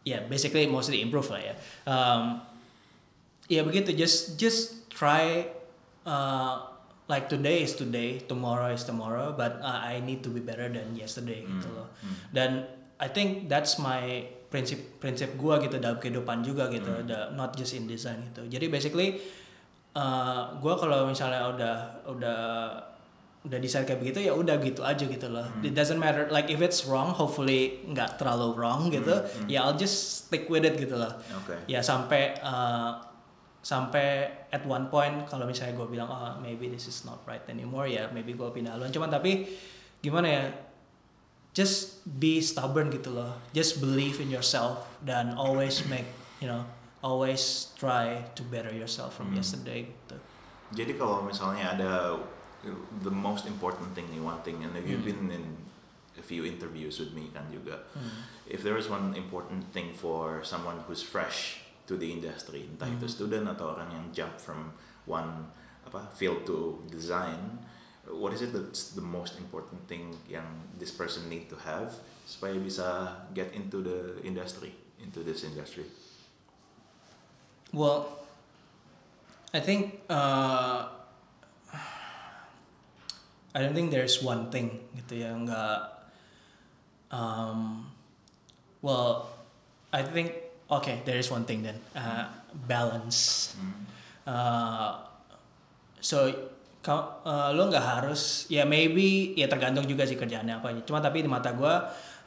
[0.00, 1.54] ya yeah, basically mostly improve lah ya.
[1.84, 2.40] Um,
[3.52, 5.46] ya begitu just just try
[6.02, 6.54] uh,
[7.06, 10.92] like today is today tomorrow is tomorrow but uh, I need to be better than
[10.92, 11.86] yesterday gitu loh.
[12.34, 12.66] dan
[12.98, 17.72] I think that's my prinsip prinsip gua gitu dalam kehidupan juga gitu the- not just
[17.72, 18.42] in design gitu.
[18.50, 19.22] Jadi basically
[19.94, 21.74] uh, gua kalau misalnya udah
[22.10, 22.40] udah
[23.46, 25.46] udah decide kayak begitu ya udah gitu aja gitu loh.
[25.62, 29.14] It doesn't matter like if it's wrong hopefully nggak terlalu wrong gitu
[29.46, 31.14] ya I'll just stick with it gitu loh.
[31.38, 31.54] Oke.
[31.70, 32.98] ya sampai uh,
[33.62, 37.84] sampai at one point kalau misalnya gue bilang oh maybe this is not right anymore
[37.84, 39.44] ya maybe gue pindah haluan cuman tapi
[40.00, 40.44] gimana ya
[41.58, 43.34] just be stubborn gitu loh.
[43.50, 46.06] Just believe in yourself dan always make
[46.38, 46.62] you know
[47.02, 50.16] always try to better yourself from yesterday gitu.
[50.74, 51.92] Jadi kalau misalnya ada
[53.02, 55.44] the most important thing nih one thing and you've been in
[56.14, 57.82] a few interviews with me kan juga.
[58.46, 61.58] If there is one important thing for someone who's fresh
[61.88, 64.76] to the industry, entah itu student atau orang yang jump from
[65.08, 65.48] one
[65.88, 67.56] apa field to design,
[68.12, 70.44] what is it that's the most important thing yang
[70.76, 71.96] this person need to have
[72.28, 75.88] supaya bisa get into the industry, into this industry?
[77.72, 78.20] Well,
[79.52, 80.92] I think uh,
[83.56, 85.80] I don't think there's one thing gitu ya nggak.
[87.08, 87.88] Um,
[88.84, 89.32] well,
[89.88, 91.80] I think okay there is one thing then.
[91.96, 92.28] Uh,
[92.68, 93.52] balance.
[94.28, 95.00] Uh,
[95.98, 96.28] so
[96.78, 101.26] kau uh, lo nggak harus ya maybe ya tergantung juga sih kerjaannya apa cuma tapi
[101.26, 101.74] di mata gue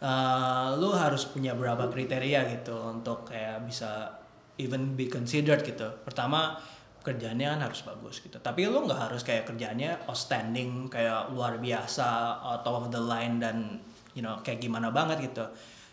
[0.04, 4.22] uh, lo harus punya berapa kriteria gitu untuk kayak bisa
[4.60, 5.88] even be considered gitu.
[6.06, 6.60] Pertama
[7.02, 8.38] kerjaannya kan harus bagus gitu.
[8.38, 13.82] Tapi lo nggak harus kayak kerjaannya outstanding kayak luar biasa top of the line dan
[14.14, 15.50] you know kayak gimana banget gitu.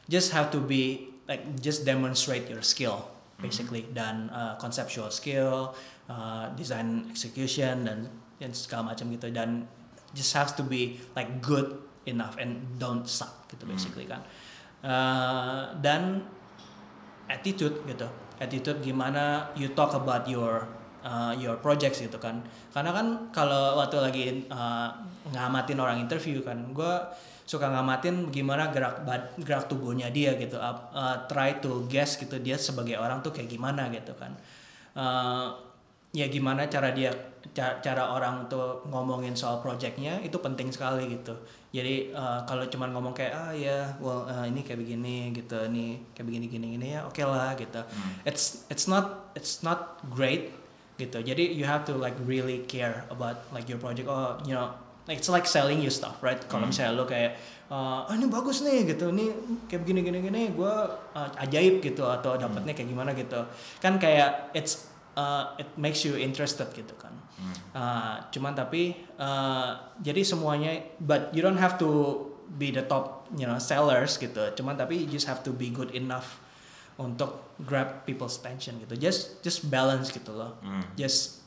[0.09, 3.05] Just have to be like just demonstrate your skill
[3.39, 5.77] basically dan uh, conceptual skill,
[6.11, 8.11] uh, design execution dan
[8.43, 9.67] dan segala macam gitu dan
[10.11, 14.25] just has to be like good enough and don't suck gitu basically kan.
[14.83, 16.27] Uh, dan
[17.31, 18.09] attitude gitu.
[18.43, 20.67] Attitude gimana you talk about your
[21.07, 22.43] uh, your projects gitu kan.
[22.75, 24.91] Karena kan kalau waktu lagi uh,
[25.35, 26.95] ngamatin orang interview kan, gue
[27.49, 30.77] suka ngamatin gimana gerak bad, gerak tubuhnya dia gitu uh,
[31.33, 34.37] try to guess gitu dia sebagai orang tuh kayak gimana gitu kan.
[34.93, 35.57] Uh,
[36.13, 37.13] ya gimana cara dia
[37.53, 41.37] ca- cara orang tuh ngomongin soal projectnya itu penting sekali gitu.
[41.69, 46.01] Jadi uh, kalau cuman ngomong kayak ah ya well uh, ini kayak begini gitu ini
[46.17, 47.85] kayak begini gini gini ya oke lah gitu.
[48.25, 50.53] It's it's not it's not great
[50.97, 51.21] gitu.
[51.21, 54.09] Jadi you have to like really care about like your project.
[54.09, 54.73] Oh you know
[55.09, 56.39] like it's like selling you stuff right?
[56.47, 57.41] Kalau misalnya lo kayak
[57.73, 59.09] uh, ah ini bagus nih gitu.
[59.09, 59.33] Ini
[59.67, 60.75] kayak begini gini gini gue
[61.17, 63.41] uh, ajaib gitu atau dapatnya kayak gimana gitu.
[63.81, 67.17] Kan kayak it's uh, it makes you interested gitu kan.
[67.73, 72.21] Uh, cuman tapi uh, jadi semuanya but you don't have to
[72.59, 74.53] be the top you know sellers gitu.
[74.53, 76.37] Cuman tapi you just have to be good enough
[76.99, 78.93] untuk grab people's attention gitu.
[79.01, 80.61] Just just balance gitu loh.
[80.61, 80.85] Hmm.
[80.99, 81.39] just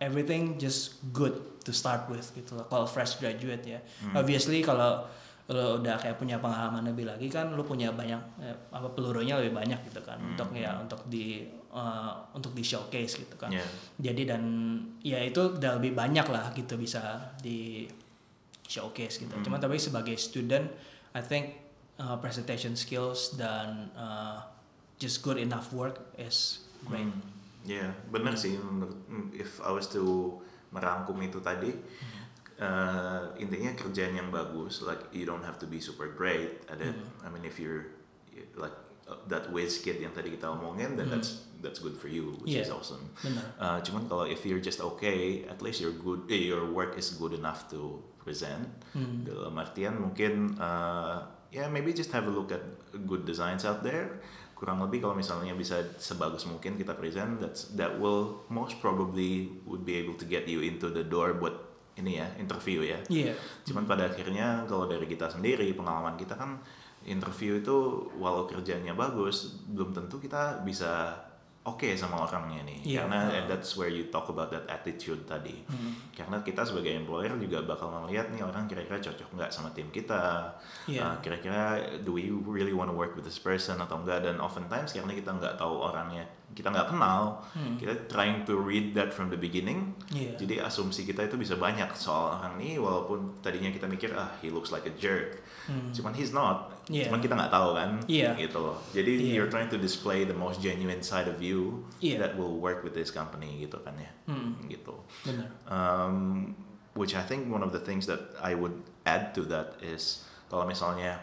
[0.00, 4.14] everything just good to start with gitu loh kalau fresh graduate ya Hmm.
[4.14, 5.02] obviously kalau
[5.46, 9.52] lo udah kayak punya pengalaman lebih lagi kan lo punya banyak eh, apa pelurunya lebih
[9.52, 10.30] banyak gitu kan Hmm.
[10.32, 13.66] untuk ya untuk di uh, untuk di showcase gitu kan Yeah.
[14.00, 14.42] jadi dan
[15.00, 17.02] ya itu udah lebih banyak lah gitu bisa
[17.36, 17.86] di
[18.64, 19.30] showcase gitu.
[19.40, 20.66] Cuma tapi sebagai student,
[21.12, 21.54] I think
[21.96, 24.42] uh, presentation skills dan uh,
[24.96, 27.06] just good enough work is great.
[27.06, 27.22] Hmm.
[27.62, 28.54] Ya, benar sih.
[28.56, 28.98] menurut-
[29.32, 30.34] If I was to
[30.76, 31.72] merangkum itu tadi,
[32.60, 34.84] eh, intinya kerjaan yang bagus.
[34.84, 36.64] Like you don't have to be super great.
[36.68, 36.92] Ada,
[37.24, 37.88] I mean, if you're
[38.56, 38.76] like
[39.08, 42.52] uh, that whiz kid yang tadi kita omongin, then that's that's good for you, which
[42.54, 42.76] is Yeah.
[42.76, 43.04] awesome.
[43.20, 43.44] Benar.
[43.56, 47.16] Uh, cuman kalau if you're just okay, at least you're good, eh, your work is
[47.16, 48.68] good enough to present.
[48.92, 49.24] Hmm.
[49.24, 52.60] Dalam artian mungkin, uh, ya maybe just have a look at
[53.06, 54.20] good designs out there.
[54.56, 59.84] Kurang lebih kalau misalnya bisa sebagus mungkin kita present, that's that will most probably would
[59.84, 61.52] be able to get you into the door buat
[62.00, 62.98] ini ya interview ya.
[63.12, 63.36] Iya.
[63.68, 66.56] Cuman pada akhirnya kalau dari kita sendiri pengalaman kita kan
[67.06, 71.14] interview itu walau kerjanya bagus belum tentu kita bisa
[71.66, 72.98] oke sama orangnya nih Iya.
[73.02, 75.98] karena and that's where you talk about that attitude tadi Hmm.
[76.12, 80.54] karena kita sebagai employer juga bakal ngeliat nih orang kira-kira cocok nggak sama tim kita
[80.86, 81.02] Iya.
[81.02, 81.62] Uh, kira-kira
[82.00, 85.30] do we really want to work with this person atau enggak dan oftentimes karena kita
[85.32, 87.74] nggak tahu orangnya kita nggak kenal Hmm.
[87.74, 90.38] kita trying to read that from the beginning Iya.
[90.38, 94.48] jadi asumsi kita itu bisa banyak soal orang ini walaupun tadinya kita mikir ah he
[94.48, 95.42] looks like a jerk.
[95.66, 95.90] Hmm.
[95.90, 96.75] Cuman he's not.
[96.86, 97.10] Iya.
[97.10, 97.90] Cuman kita nggak tahu kan.
[98.06, 98.38] Iya.
[98.38, 98.78] Gitu loh.
[98.94, 99.32] Jadi Iya.
[99.42, 102.22] you're trying to display the most genuine side of you Iya.
[102.22, 104.10] that will work with this company gitu kan ya.
[104.30, 104.54] Hmm.
[104.70, 104.94] Gitu.
[105.26, 105.50] Benar.
[105.66, 106.54] Um,
[106.94, 110.64] which I think one of the things that I would add to that is kalau
[110.64, 111.20] misalnya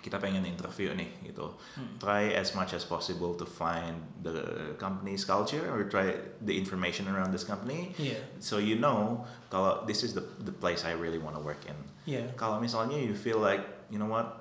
[0.00, 2.00] kita pengen interview nih gitu Hmm.
[2.00, 4.32] try as much as possible to find the
[4.80, 8.16] company's culture or try the information around this company Iya.
[8.40, 11.76] so you know kalau this is the the place I really want to work in
[12.08, 12.32] Iya.
[12.32, 13.60] kalau misalnya you feel like
[13.92, 14.39] you know what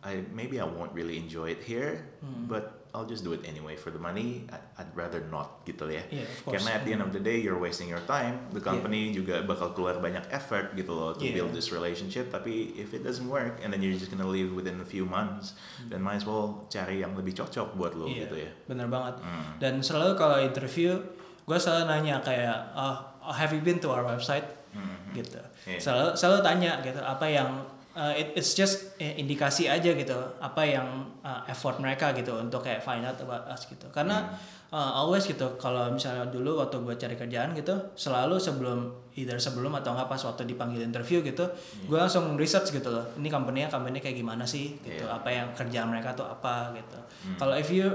[0.00, 2.48] I maybe I won't really enjoy it here Hmm.
[2.48, 6.02] but I'll just do it anyway for the money I, I'd rather not gitu ya
[6.42, 6.58] course.
[6.58, 9.70] karena at the end of the day you're wasting your time the company juga bakal
[9.72, 11.38] keluar banyak effort gitu loh to Yeah.
[11.38, 14.80] build this relationship tapi if it doesn't work and then you're just gonna leave within
[14.80, 15.54] a few months
[15.86, 19.14] then might as well cari yang lebih cocok buat lo Iya, gitu ya bener banget.
[19.22, 19.54] Hmm.
[19.62, 20.98] Dan selalu kalau interview,
[21.44, 22.96] gue selalu nanya kayak, oh,
[23.30, 24.46] have you been to our website?
[24.70, 25.14] Mhm.
[25.14, 25.38] Gitu.
[25.66, 25.78] Iya.
[25.78, 27.50] Selalu selalu tanya gitu, apa yang
[27.92, 30.86] uh, it- it's just eh, indikasi aja gitu, apa yang
[31.20, 33.86] uh, effort mereka gitu untuk kayak find out about us gitu.
[33.88, 34.30] Karena
[34.70, 34.76] Hmm.
[34.76, 38.78] uh, always gitu, kalau misalnya dulu waktu gue cari kerjaan gitu, selalu sebelum
[39.14, 41.42] either sebelum atau nggak pas waktu dipanggil interview gitu,
[41.84, 43.04] gue langsung research gitu loh.
[43.14, 45.16] Ini company-nya company kayak gimana sih gitu, Iya.
[45.16, 46.98] apa yang kerjaan mereka tuh apa gitu.
[47.26, 47.36] Hmm.
[47.36, 47.86] Kalau if you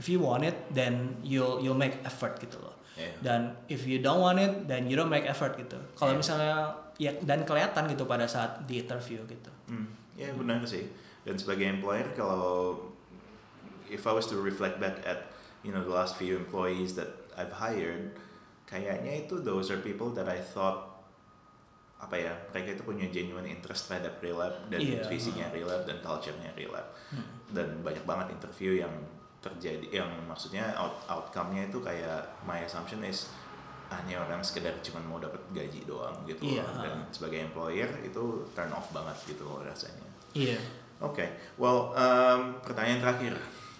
[0.00, 3.12] if you want it then you'll you'll make effort gitu loh Iya.
[3.20, 6.20] dan if you don't want it then you don't make effort gitu kalau Iya.
[6.20, 6.52] misalnya
[6.96, 10.84] ya dan kelihatan gitu pada saat di interview gitu Hmm, ya benar sih.
[11.20, 12.76] Dan sebagai employer kalau
[13.86, 15.30] if I was to reflect back at
[15.60, 18.18] you know the last few employees that I've hired,
[18.64, 20.90] kayaknya itu those are people that I thought
[21.96, 25.04] apa ya mereka itu punya genuine interest terhadap relab dan Iya.
[25.04, 26.88] visinya relab dan culture-nya relab
[27.50, 28.92] dan banyak banget interview yang
[29.40, 33.32] terjadi yang maksudnya out, outcome-nya itu kayak my assumption is
[33.90, 36.62] ah ini orang sekedar cuma mau dapat gaji doang gitu loh.
[36.78, 40.60] dan sebagai employer itu turn off banget gitu loh rasanya iya
[41.00, 41.24] Oke,
[41.56, 43.32] well, um, pertanyaan terakhir.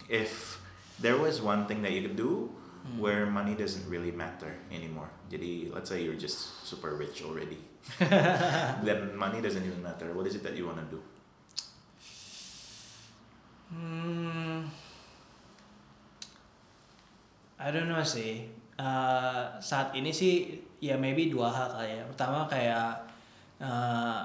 [0.09, 0.57] If
[0.97, 2.49] there was one thing that you could do
[2.97, 7.61] where money doesn't really matter anymore, jadi let's say you're just super rich already,
[8.89, 10.17] then money doesn't even matter.
[10.17, 11.01] What is it that you want to do?
[13.69, 14.65] hmm,
[17.61, 22.49] I don't know sih Eh, saat ini sih ya maybe dua hal kali ya pertama
[22.49, 23.05] kayak
[23.61, 24.21] eh,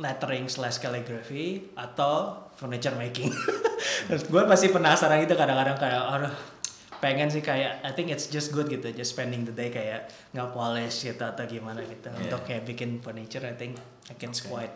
[0.00, 3.28] lettering slash calligraphy atau furniture making
[4.08, 6.32] terus gue pasti penasaran gitu kadang-kadang kayak aduh
[7.04, 10.56] pengen sih kayak I think it's just good gitu just spending the day kayak nggak
[10.56, 12.24] polish gitu atau gimana gitu Yeah.
[12.24, 13.76] untuk kayak bikin furniture I think
[14.08, 14.48] I can Okay.
[14.48, 14.74] quite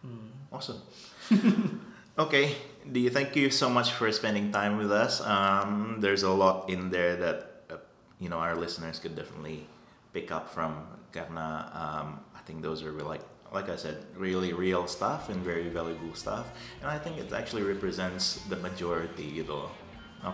[0.00, 0.32] hmm.
[0.48, 0.80] Awesome.
[2.18, 2.54] okay,
[2.90, 5.20] Dee, thank you so much for spending time with us.
[5.20, 7.76] Um, there's a lot in there that uh,
[8.18, 9.66] you know our listeners could definitely
[10.12, 10.86] pick up from.
[11.12, 15.68] Karena um, I think those are like like I said, really real stuff and very
[15.72, 16.52] valuable stuff.
[16.82, 19.24] And I think it actually represents the majority.
[19.24, 19.70] you know.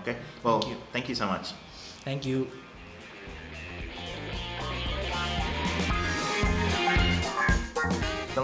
[0.02, 0.16] Okay.
[0.42, 0.78] Well, Thank you.
[0.92, 1.52] thank you so much.
[2.04, 2.50] thank you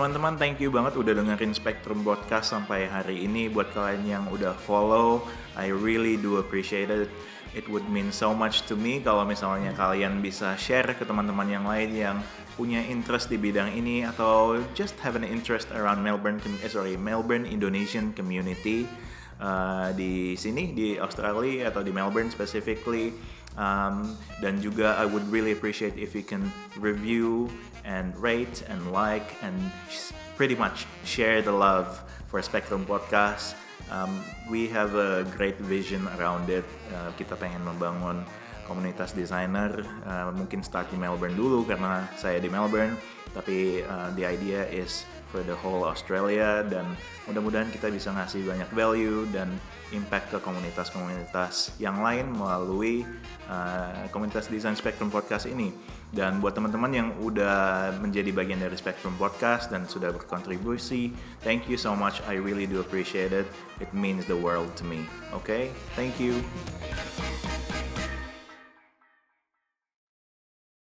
[0.01, 3.53] teman-teman thank you banget udah dengerin Spectrum Podcast sampai hari ini.
[3.53, 5.29] Buat kalian yang udah follow,
[5.61, 7.13] I really do appreciate it.
[7.53, 11.69] It would mean so much to me kalau misalnya kalian bisa share ke teman-teman yang
[11.69, 12.17] lain yang
[12.57, 17.45] punya interest di bidang ini atau just have an interest around Melbourne, eh, sorry Melbourne
[17.45, 18.89] Indonesian community
[19.37, 23.13] uh, di sini di Australia atau di Melbourne specifically.
[23.61, 26.49] Um, dan juga I would really appreciate if you can
[26.81, 27.53] review
[27.91, 29.59] and rate and like and
[30.39, 31.99] pretty much share the love
[32.31, 33.59] for Spectrum Podcast.
[33.91, 36.63] Um, we have a great vision around it.
[36.95, 38.23] Uh, kita pengen membangun
[38.71, 39.83] komunitas desainer.
[40.07, 42.95] Uh, mungkin start di Melbourne dulu karena saya di Melbourne.
[43.35, 46.87] Tapi uh, the idea is for the whole Australia dan
[47.27, 49.51] mudah-mudahan kita bisa ngasih banyak value dan
[49.91, 53.07] impact ke komunitas-komunitas yang lain melalui
[53.51, 55.75] uh, komunitas desain Spectrum Podcast ini.
[56.11, 61.15] Dan buat teman-teman yang udah menjadi bagian dari Spectrum Podcast dan sudah berkontribusi,
[61.47, 62.19] thank you so much.
[62.27, 63.47] I really do appreciate it.
[63.79, 65.07] It means the world to me.
[65.31, 65.71] Okay?
[65.95, 66.43] Thank you.